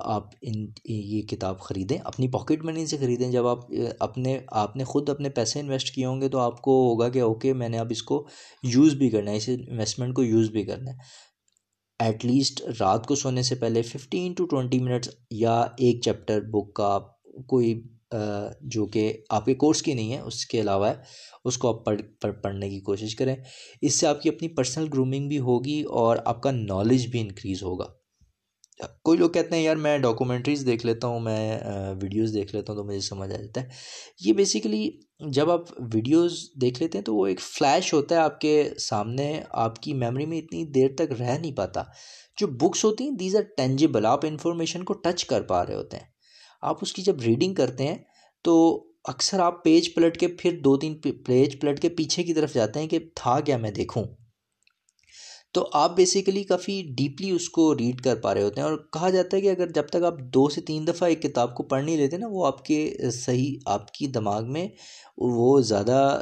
آپ 0.00 0.26
ان، 0.42 0.66
یہ 0.84 1.22
کتاب 1.22 1.60
خریدیں۔ 1.60 1.98
اپنی 2.04 2.28
پاکٹ 2.28 2.64
منی 2.64 2.86
سے 2.86 2.96
خریدیں۔ 2.96 3.30
جب 3.30 3.46
آپ، 3.46 3.58
اپنے، 4.00 4.38
آپ 4.52 4.76
نے 4.76 4.84
خود 4.84 5.08
اپنے 5.08 5.30
پیسے 5.30 5.60
انویسٹ 5.60 5.94
کیے 5.94 6.04
ہوں 6.04 6.20
گے 6.20 6.28
تو 6.28 6.38
آپ 6.38 6.62
کو 6.62 6.72
ہوگا 6.88 7.08
کہ 7.08 7.20
اوکے 7.20 7.52
میں 7.52 7.68
نے 7.68 7.78
اب 7.78 7.86
اس 7.90 8.02
کو 8.02 8.26
یوز 8.62 8.94
بھی 8.94 9.10
کرنا 9.10 9.30
ہے، 9.30 9.36
اس 9.36 9.48
انویسٹمنٹ 9.48 10.14
کو 10.14 10.24
یوز 10.24 10.50
بھی 10.50 10.64
کرنا 10.64 10.90
ہے۔ 10.90 10.96
ایٹ 12.00 12.24
لیسٹ 12.24 12.62
رات 12.80 13.06
کو 13.06 13.14
سونے 13.14 13.42
سے 13.42 13.54
پہلے 13.54 13.82
ففٹین 13.82 14.32
ٹو 14.32 14.44
ٹوینٹی 14.46 14.78
منٹس 14.78 15.08
یا 15.30 15.60
ایک 15.60 16.02
چیپٹر 16.04 16.40
بک 16.40 16.74
کا 16.74 16.98
کوئی 17.48 17.80
جو 18.62 18.84
کہ 18.86 19.12
آپ 19.30 19.44
کے 19.44 19.54
کورس 19.54 19.82
کی 19.82 19.94
نہیں 19.94 20.12
ہے، 20.12 20.20
اس 20.20 20.44
کے 20.46 20.60
علاوہ 20.60 20.88
ہے 20.88 20.94
اس 21.44 21.58
کو 21.58 21.68
آپ 21.68 21.84
پڑھ 21.84 22.00
پڑھنے 22.42 22.68
کی 22.70 22.80
کوشش 22.80 23.14
کریں۔ 23.16 23.34
اس 23.82 23.98
سے 24.00 24.06
آپ 24.06 24.22
کی 24.22 24.28
اپنی 24.28 24.48
پرسنل 24.48 24.88
گرومنگ 24.94 25.28
بھی 25.28 25.38
ہوگی 25.38 25.80
اور 25.82 26.16
آپ 26.24 26.42
کا 26.42 26.50
نالج 26.50 27.06
بھی 27.06 27.20
انکریز 27.20 27.62
ہوگا۔ 27.62 27.97
کوئی 29.08 29.18
لوگ 29.18 29.30
کہتے 29.30 29.56
ہیں، 29.56 29.62
یار 29.62 29.76
میں 29.76 29.98
ڈاکومنٹریز 29.98 30.66
دیکھ 30.66 30.86
لیتا 30.86 31.06
ہوں، 31.06 31.20
میں 31.20 31.58
ویڈیوز 32.02 32.34
دیکھ 32.34 32.54
لیتا 32.54 32.72
ہوں 32.72 32.80
تو 32.80 32.84
مجھے 32.84 33.00
سمجھ 33.00 33.32
آ 33.32 33.36
جاتا 33.36 33.60
ہے۔ 33.60 33.68
یہ 34.20 34.32
بیسیکلی 34.32 34.90
جب 35.30 35.50
آپ 35.50 35.60
ویڈیوز 35.94 36.38
دیکھ 36.60 36.82
لیتے 36.82 36.98
ہیں 36.98 37.04
تو 37.04 37.14
وہ 37.14 37.26
ایک 37.26 37.40
فلیش 37.40 37.94
ہوتا 37.94 38.14
ہے 38.14 38.20
آپ 38.20 38.40
کے 38.40 38.70
سامنے، 38.78 39.42
آپ 39.50 39.82
کی 39.82 39.94
میموری 39.94 40.26
میں 40.26 40.38
اتنی 40.38 40.64
دیر 40.64 40.88
تک 40.98 41.12
رہ 41.20 41.38
نہیں 41.38 41.52
پاتا۔ 41.52 41.82
جو 42.36 42.46
بکس 42.46 42.84
ہوتی 42.84 43.04
ہیں 43.04 43.10
دیز 43.10 43.36
آر 43.36 43.42
ٹینجیبل 43.56 44.06
آپ 44.06 44.26
انفارمیشن 44.26 44.84
کو 44.84 44.92
ٹچ 44.92 45.24
کر 45.24 45.42
پا 45.42 45.66
رہے 45.66 45.74
ہوتے 45.74 45.96
ہیں۔ 45.96 46.04
آپ 46.62 46.78
اس 46.82 46.92
کی 46.92 47.02
جب 47.02 47.20
ریڈنگ 47.20 47.54
کرتے 47.54 47.86
ہیں 47.86 47.98
تو 48.44 48.84
اکثر 49.04 49.40
آپ 49.40 49.64
پیج 49.64 49.94
پلٹ 49.94 50.20
کے 50.20 50.28
پھر 50.28 50.60
دو 50.60 50.76
تین 50.76 51.00
پیج 51.26 51.60
پلٹ 51.60 51.82
کے 51.82 51.88
پیچھے 51.88 52.22
کی 52.22 52.34
طرف 52.34 52.54
جاتے 52.54 52.80
ہیں 52.80 52.88
کہ 52.88 52.98
تھا 53.14 53.40
کیا 53.40 53.56
میں 53.56 53.70
دیکھوں۔ 53.70 54.04
تو 55.54 55.68
آپ 55.72 55.96
بیسیکلی 55.96 56.42
کافی 56.44 56.82
ڈیپلی 56.96 57.30
اس 57.30 57.48
کو 57.48 57.74
ریڈ 57.78 58.00
کر 58.00 58.16
پا 58.16 58.34
رہے 58.34 58.42
ہوتے 58.42 58.60
ہیں 58.60 58.68
اور 58.68 58.76
کہا 58.92 59.10
جاتا 59.10 59.36
ہے 59.36 59.42
کہ 59.42 59.50
اگر 59.50 59.70
جب 59.70 59.86
تک 59.88 60.04
آپ 60.04 60.18
دو 60.34 60.48
سے 60.48 60.60
تین 60.60 60.86
دفعہ 60.86 61.08
ایک 61.08 61.22
کتاب 61.22 61.54
کو 61.56 61.62
پڑھ 61.62 61.84
نہیں 61.84 61.96
لیتے 61.96 62.18
نا، 62.18 62.26
وہ 62.30 62.46
آپ 62.46 62.64
کے 62.64 63.10
صحیح، 63.14 63.54
آپ 63.66 63.92
کی 63.92 64.06
دماغ 64.06 64.52
میں 64.52 64.68
وہ 65.16 65.60
زیادہ 65.60 66.20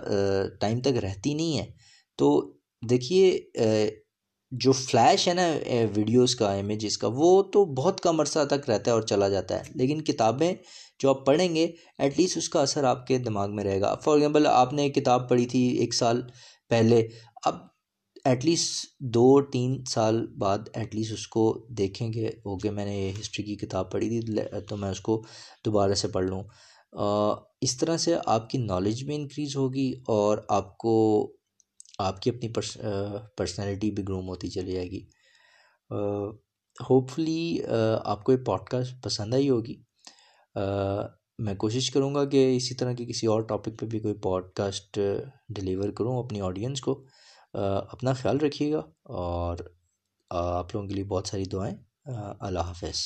ٹائم 0.61 0.81
تک 0.81 1.05
رہتی 1.05 1.35
نہیں 1.35 1.59
ہے۔ 1.59 1.67
تو 2.19 2.29
دیکھیے 2.83 3.39
جو 4.53 4.73
فلیش 4.73 5.29
ہے 5.29 5.35
نا 5.35 5.47
ویڈیوز 5.95 6.35
کا 6.37 6.53
امیجز 6.55 6.99
کا، 6.99 7.09
وہ 7.13 7.43
تو 7.43 7.65
بہت 7.75 8.01
کم 8.01 8.21
عرصہ 8.21 8.45
تک 8.51 8.71
رہتا 8.71 8.91
ہے 8.91 8.95
اور 8.95 9.03
چلا 9.03 9.29
جاتا 9.29 9.59
ہے۔ 9.59 9.73
لیکن 9.75 10.03
کتابیں 10.05 10.53
جو 11.01 11.11
آپ 11.11 11.25
پڑھیں 11.27 11.55
گے 11.55 11.67
ایٹ 11.99 12.19
لیسٹ 12.21 12.37
اس 12.37 12.49
کا 12.49 12.61
اثر 12.61 12.85
آپ 12.85 13.07
کے 13.07 13.19
دماغ 13.19 13.55
میں 13.55 13.65
رہے 13.65 13.81
گا۔ 13.81 13.95
فار 14.05 14.15
ایگزامپل 14.15 14.47
آپ 14.47 14.73
نے 14.73 14.89
کتاب 14.91 15.29
پڑھی 15.29 15.47
تھی 15.47 15.67
ایک 15.79 15.95
سال 15.95 16.23
پہلے۔ 16.71 17.07
اب 17.45 17.55
ایٹ 18.27 18.45
لیسٹ 18.45 18.87
دو 19.15 19.41
تین 19.53 19.75
سال 19.89 20.27
بعد 20.39 20.69
ایٹ 20.75 20.95
لیسٹ 20.95 21.13
اس 21.13 21.27
کو 21.29 21.43
دیکھیں 21.79 22.13
گے 22.13 22.27
اوکے 22.27 22.71
میں 22.71 22.85
نے 22.85 22.97
یہ 22.97 23.13
ہسٹری 23.21 23.45
کی 23.45 23.55
کتاب 23.57 23.91
پڑھی 23.93 24.09
تھی، 24.09 24.61
تو 24.69 24.77
میں 24.77 24.91
اس 24.91 25.01
کو 25.01 25.23
دوبارہ 25.65 25.95
سے 25.95 26.09
پڑھ 26.09 26.25
لوں۔ 26.25 26.43
اس 27.63 27.77
طرح 27.79 27.97
سے 27.97 28.17
آپ 28.27 28.49
کی 28.51 28.59
نالج 28.59 29.03
بھی 29.05 29.15
انکریز 29.15 29.57
ہوگی 29.57 29.91
اور 30.07 30.39
آپ 30.49 30.77
کو، 30.79 30.95
آپ 31.99 32.21
کی 32.23 32.31
اپنی 32.31 32.49
پرسنالٹی 33.37 33.91
بھی 33.91 34.03
گروم 34.09 34.29
ہوتی 34.29 34.49
چلی 34.51 34.73
جائے 34.73 34.91
گی۔ 34.91 35.01
ہوپ 36.91 37.11
فلی 37.11 37.59
آپ 38.05 38.25
کو 38.25 38.33
یہ 38.33 38.45
پوڈ 38.47 38.69
کاسٹ 38.71 39.03
پسند 39.03 39.35
آئی 39.35 39.49
ہوگی۔ 39.51 39.75
میں 41.39 41.55
کوشش 41.55 41.91
کروں 41.91 42.15
گا 42.15 42.25
کہ 42.25 42.57
اسی 42.57 42.75
طرح 42.75 42.93
کے 42.93 43.05
کسی 43.05 43.27
اور 43.27 43.43
ٹاپک 43.43 43.79
پہ 43.81 43.87
بھی 43.87 43.99
کوئی 43.99 44.15
پوڈ 44.15 44.51
کاسٹ 44.55 44.99
ڈلیور 45.49 45.91
کروں 45.91 46.23
اپنی 46.25 46.41
آڈینس 46.41 46.81
کو۔ 46.81 47.05
اپنا 47.93 48.13
خیال 48.13 48.37
رکھیے 48.41 48.73
گا 48.73 48.83
اور 49.03 49.57
آپ 50.31 50.75
لوگوں 50.75 50.89
کے 50.89 50.95
لیے 50.95 51.05
بہت 51.05 51.29
ساری 51.29 51.45
دعائیں۔ 51.45 51.77
اللہ 52.41 52.59
حافظ۔ 52.59 53.03